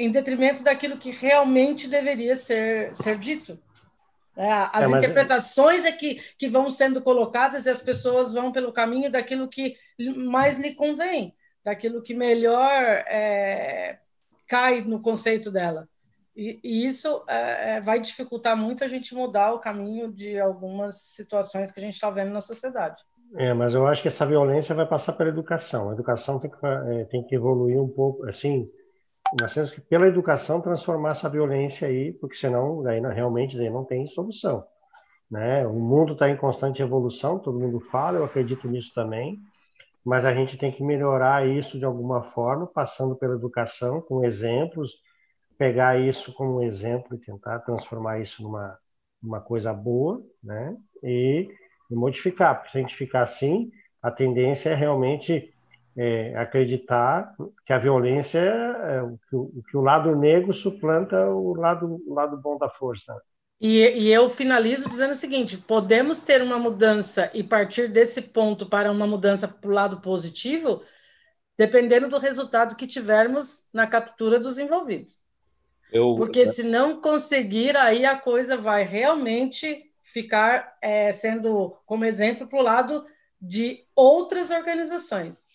em 0.04 0.12
detrimento 0.12 0.64
daquilo 0.64 0.98
que 0.98 1.12
realmente 1.12 1.88
deveria 1.88 2.36
ser, 2.36 2.96
ser 2.96 3.18
dito. 3.18 3.60
É, 4.36 4.50
as 4.74 4.92
é, 4.92 4.98
interpretações 4.98 5.84
é 5.84 5.92
que, 5.92 6.16
que 6.38 6.48
vão 6.48 6.70
sendo 6.70 7.02
colocadas 7.02 7.66
e 7.66 7.70
as 7.70 7.82
pessoas 7.82 8.34
vão 8.34 8.52
pelo 8.52 8.72
caminho 8.72 9.12
daquilo 9.12 9.48
que 9.48 9.76
mais 10.16 10.60
lhe 10.60 10.74
convém, 10.74 11.36
daquilo 11.64 12.02
que 12.02 12.14
melhor 12.14 12.82
é, 13.08 14.00
cai 14.48 14.82
no 14.82 15.02
conceito 15.02 15.52
dela. 15.52 15.88
E, 16.36 16.60
e 16.64 16.86
isso 16.86 17.24
é, 17.28 17.76
é, 17.76 17.82
vai 17.82 18.00
dificultar 18.00 18.56
muito 18.56 18.84
a 18.84 18.88
gente 18.88 19.14
mudar 19.14 19.54
o 19.54 19.60
caminho 19.60 20.12
de 20.12 20.40
algumas 20.40 20.96
situações 20.96 21.72
que 21.72 21.80
a 21.80 21.84
gente 21.84 21.94
está 21.94 22.10
vendo 22.10 22.32
na 22.32 22.42
sociedade. 22.42 23.04
É, 23.36 23.54
mas 23.54 23.74
eu 23.74 23.86
acho 23.86 24.02
que 24.02 24.08
essa 24.08 24.26
violência 24.26 24.74
vai 24.74 24.86
passar 24.86 25.14
pela 25.14 25.30
educação. 25.30 25.90
A 25.90 25.94
educação 25.94 26.40
tem 26.40 26.50
que, 26.50 26.58
é, 26.66 27.06
tem 27.06 27.24
que 27.24 27.36
evoluir 27.36 27.80
um 27.80 27.88
pouco, 27.88 28.28
assim, 28.28 28.70
nós 29.40 29.54
temos 29.54 29.72
que, 29.72 29.80
pela 29.80 30.08
educação, 30.08 30.62
transformar 30.62 31.12
essa 31.12 31.30
violência 31.30 31.88
aí, 31.88 32.12
porque 32.14 32.36
senão, 32.36 32.84
daí, 32.84 33.00
realmente, 33.00 33.58
daí 33.58 33.70
não 33.70 33.86
tem 33.86 34.08
solução. 34.08 34.66
Né? 35.30 35.66
O 35.66 35.74
mundo 35.74 36.14
está 36.14 36.30
em 36.30 36.36
constante 36.36 36.82
evolução, 36.82 37.40
todo 37.40 37.60
mundo 37.60 37.80
fala, 37.80 38.18
eu 38.18 38.26
acredito 38.26 38.68
nisso 38.68 38.92
também, 38.94 39.40
mas 40.04 40.26
a 40.26 40.34
gente 40.34 40.58
tem 40.58 40.72
que 40.72 40.84
melhorar 40.84 41.48
isso 41.48 41.80
de 41.80 41.86
alguma 41.86 42.24
forma, 42.32 42.68
passando 42.68 43.16
pela 43.16 43.36
educação, 43.36 44.02
com 44.02 44.26
exemplos, 44.26 44.98
pegar 45.58 45.98
isso 45.98 46.34
como 46.34 46.58
um 46.58 46.64
exemplo 46.64 47.16
e 47.16 47.20
tentar 47.20 47.60
transformar 47.60 48.20
isso 48.20 48.44
numa, 48.44 48.78
numa 49.22 49.40
coisa 49.40 49.72
boa, 49.72 50.22
né? 50.44 50.76
E, 51.04 51.48
e 51.90 51.96
modificar, 51.96 52.56
porque 52.56 52.72
se 52.72 52.78
a 52.80 52.82
gente 52.82 52.96
ficar 52.96 53.22
assim, 53.22 53.72
a 54.02 54.10
tendência 54.10 54.70
é 54.70 54.74
realmente 54.74 55.54
é, 55.98 56.36
acreditar 56.38 57.36
que 57.66 57.74
a 57.74 57.80
violência 57.80 58.40
é 58.40 59.02
que 59.30 59.36
o, 59.36 59.64
que 59.70 59.78
o 59.78 59.82
lado 59.82 60.16
negro 60.16 60.54
suplanta 60.54 61.30
o 61.30 61.54
lado, 61.54 62.02
o 62.08 62.14
lado 62.14 62.38
bom 62.38 62.58
da 62.58 62.70
força. 62.70 63.14
E, 63.60 63.80
e, 63.90 64.12
eu 64.12 64.30
finalizo 64.30 64.90
dizendo 64.90 65.12
o 65.12 65.16
seguinte: 65.16 65.58
podemos 65.58 66.20
ter 66.20 66.42
uma 66.42 66.58
mudança 66.58 67.30
e 67.34 67.44
partir 67.44 67.88
desse 67.88 68.22
ponto 68.22 68.66
para 68.66 68.92
uma 68.92 69.06
mudança 69.06 69.48
para 69.48 69.70
o 69.70 69.74
lado 69.74 70.02
positivo, 70.02 70.82
dependendo 71.58 72.08
do 72.08 72.18
resultado 72.18 72.76
que 72.76 72.88
tivermos 72.88 73.68
na 73.74 73.86
captura 73.86 74.40
dos 74.40 74.58
envolvidos. 74.58 75.30
Eu, 75.92 76.16
Porque 76.16 76.48
se 76.48 76.64
não 76.64 77.02
conseguir, 77.02 77.76
aí 77.76 78.06
a 78.06 78.18
coisa 78.18 78.56
vai 78.56 78.84
realmente 78.84 79.92
ficar 80.02 80.78
é, 80.82 81.12
sendo 81.12 81.76
como 81.86 82.06
exemplo 82.06 82.48
para 82.48 82.60
o 82.60 82.64
lado 82.64 83.06
de 83.40 83.86
outras 83.94 84.52
organizações 84.52 85.51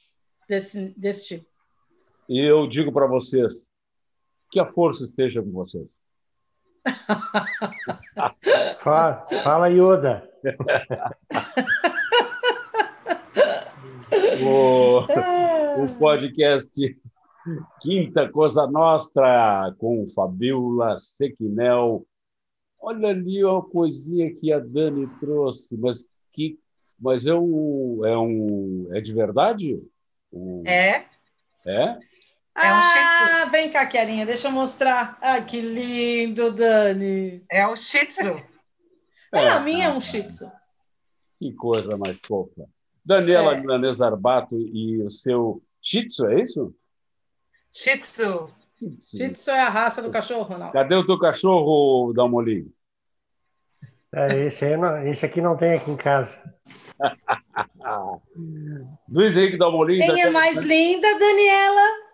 desse, 0.49 0.99
desse 0.99 1.27
tipo. 1.27 1.47
E 2.29 2.41
eu 2.41 2.67
digo 2.67 2.93
para 2.93 3.07
vocês 3.07 3.69
que 4.51 4.59
a 4.59 4.67
força 4.67 5.05
esteja 5.05 5.43
com 5.43 5.51
vocês. 5.51 5.97
fala, 8.83 9.27
fala, 9.43 9.69
Yoda. 9.69 10.29
o, 14.43 15.01
o 15.83 15.99
podcast 15.99 16.71
Quinta 17.81 18.29
Cosa 18.29 18.67
Nostra, 18.67 19.75
com 19.79 20.09
Fabiola 20.15 20.97
Sequinel. 20.97 22.07
Olha 22.81 23.09
ali 23.09 23.45
uma 23.45 23.63
coisinha 23.63 24.33
que 24.35 24.53
a 24.53 24.59
Dani 24.59 25.07
trouxe, 25.21 25.77
mas 25.77 26.05
que 26.33 26.59
mas 26.99 27.27
é 27.27 27.35
um 27.35 28.05
é 28.05 28.17
um 28.17 28.89
é 28.93 29.01
de 29.01 29.13
verdade? 29.13 29.83
Um... 30.37 30.62
É. 30.66 31.07
É? 31.66 31.99
É 32.59 32.72
um 32.72 32.83
shih 32.83 33.01
tzu. 33.01 33.33
Ah, 33.33 33.44
vem 33.51 33.70
cá, 33.70 33.87
Querinha, 33.87 34.25
deixa 34.25 34.49
eu 34.49 34.53
mostrar. 34.53 35.18
Ai, 35.20 35.44
que 35.44 35.61
lindo, 35.61 36.53
Dani. 36.53 37.44
É 37.51 37.66
um 37.66 37.77
shih 37.77 38.07
tzu. 38.07 38.42
É, 39.33 39.49
a 39.49 39.61
minha 39.61 39.87
é 39.87 39.90
um 39.90 40.01
shih 40.01 40.22
tzu. 40.22 40.51
Que 41.38 41.53
coisa 41.53 41.99
mais 41.99 42.18
fofa. 42.27 42.66
Daniela 43.05 43.55
é. 43.55 43.61
Milanese 43.61 44.03
Arbato 44.03 44.57
e 44.57 45.03
o 45.03 45.11
seu 45.11 45.62
shih 45.83 46.07
tzu, 46.09 46.27
é 46.27 46.40
isso? 46.42 46.75
Shih 47.77 47.99
Tzu. 47.99 48.51
Shih 49.14 49.31
Tzu 49.33 49.51
é 49.51 49.61
a 49.61 49.68
raça 49.68 50.01
do 50.01 50.11
cachorro, 50.11 50.44
Ronaldo. 50.44 50.72
Cadê 50.72 50.94
o 50.94 51.05
teu 51.05 51.18
cachorro, 51.18 52.14
Dalmolin? 52.14 52.72
É, 54.14 54.46
esse, 54.46 54.64
aí 54.64 54.79
não, 54.79 55.07
esse 55.07 55.27
aqui 55.27 55.42
não 55.42 55.59
tem 55.59 55.75
aqui 55.75 55.90
em 55.90 55.96
casa. 55.96 56.35
Luiz 59.09 59.37
Henrique 59.37 59.59
Dalmolin. 59.59 59.99
Quem 59.99 60.23
é 60.23 60.31
mais 60.31 60.63
linda, 60.63 61.07
Daniela? 61.19 62.07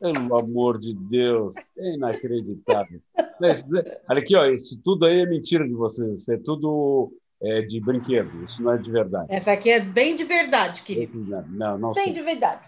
Pelo 0.00 0.38
amor 0.38 0.78
de 0.78 0.94
Deus, 0.94 1.54
é 1.78 1.94
inacreditável. 1.94 3.00
Olha 4.08 4.20
aqui, 4.20 4.36
ó, 4.36 4.46
isso 4.46 4.78
tudo 4.84 5.06
aí 5.06 5.20
é 5.20 5.26
mentira 5.26 5.66
de 5.66 5.74
vocês, 5.74 6.22
isso 6.22 6.32
é 6.32 6.36
tudo 6.36 7.12
é, 7.42 7.62
de 7.62 7.80
brinquedo, 7.80 8.44
isso 8.44 8.62
não 8.62 8.72
é 8.72 8.78
de 8.78 8.90
verdade. 8.90 9.26
Essa 9.28 9.52
aqui 9.52 9.70
é 9.70 9.80
bem 9.80 10.16
de 10.16 10.24
verdade, 10.24 10.82
querido. 10.82 11.18
Não, 11.18 11.42
não, 11.48 11.78
não 11.78 11.92
Bem 11.92 12.04
sei. 12.04 12.12
de 12.12 12.22
verdade. 12.22 12.62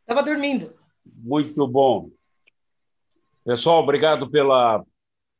Estava 0.00 0.22
dormindo. 0.22 0.72
Muito 1.04 1.66
bom. 1.66 2.10
Pessoal, 3.44 3.82
obrigado 3.82 4.28
pela 4.28 4.84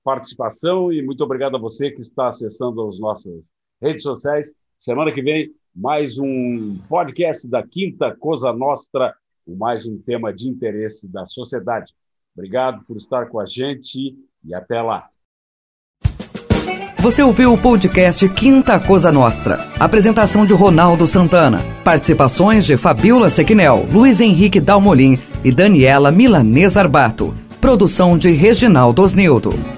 participação 0.05 0.93
e 0.93 1.03
muito 1.03 1.25
obrigado 1.25 1.57
a 1.57 1.61
você 1.61 1.91
que 1.91 2.01
está 2.01 2.29
acessando 2.29 2.89
as 2.89 2.99
nossas 2.99 3.51
redes 3.83 4.03
sociais. 4.03 4.55
Semana 4.79 5.13
que 5.13 5.23
vem, 5.23 5.53
mais 5.77 6.19
um 6.19 6.79
podcast 6.89 7.47
da 7.47 7.63
Quinta 7.63 8.17
Cosa 8.19 8.51
Nostra, 8.51 9.15
mais 9.47 9.85
um 9.85 9.99
tema 9.99 10.33
de 10.33 10.49
interesse 10.49 11.07
da 11.07 11.27
sociedade. 11.27 11.93
Obrigado 12.35 12.83
por 12.87 12.97
estar 12.97 13.27
com 13.27 13.39
a 13.39 13.45
gente 13.45 14.17
e 14.43 14.55
até 14.55 14.81
lá. 14.81 15.09
Você 16.99 17.23
ouviu 17.23 17.53
o 17.53 17.61
podcast 17.61 18.27
Quinta 18.31 18.81
Cosa 18.81 19.13
Nostra. 19.13 19.59
Apresentação 19.79 20.47
de 20.47 20.55
Ronaldo 20.55 21.07
Santana. 21.07 21.59
Participações 21.85 22.65
de 22.65 22.79
Fabiola 22.79 23.29
Sequinel, 23.29 23.87
Luiz 23.93 24.21
Henrique 24.21 24.61
Dalmolin 24.61 25.19
e 25.45 25.53
Daniela 25.53 26.11
Milanês 26.11 26.77
Arbato. 26.77 27.35
Produção 27.61 28.17
de 28.17 28.31
Reginaldo 28.31 29.03
Osnildo. 29.03 29.76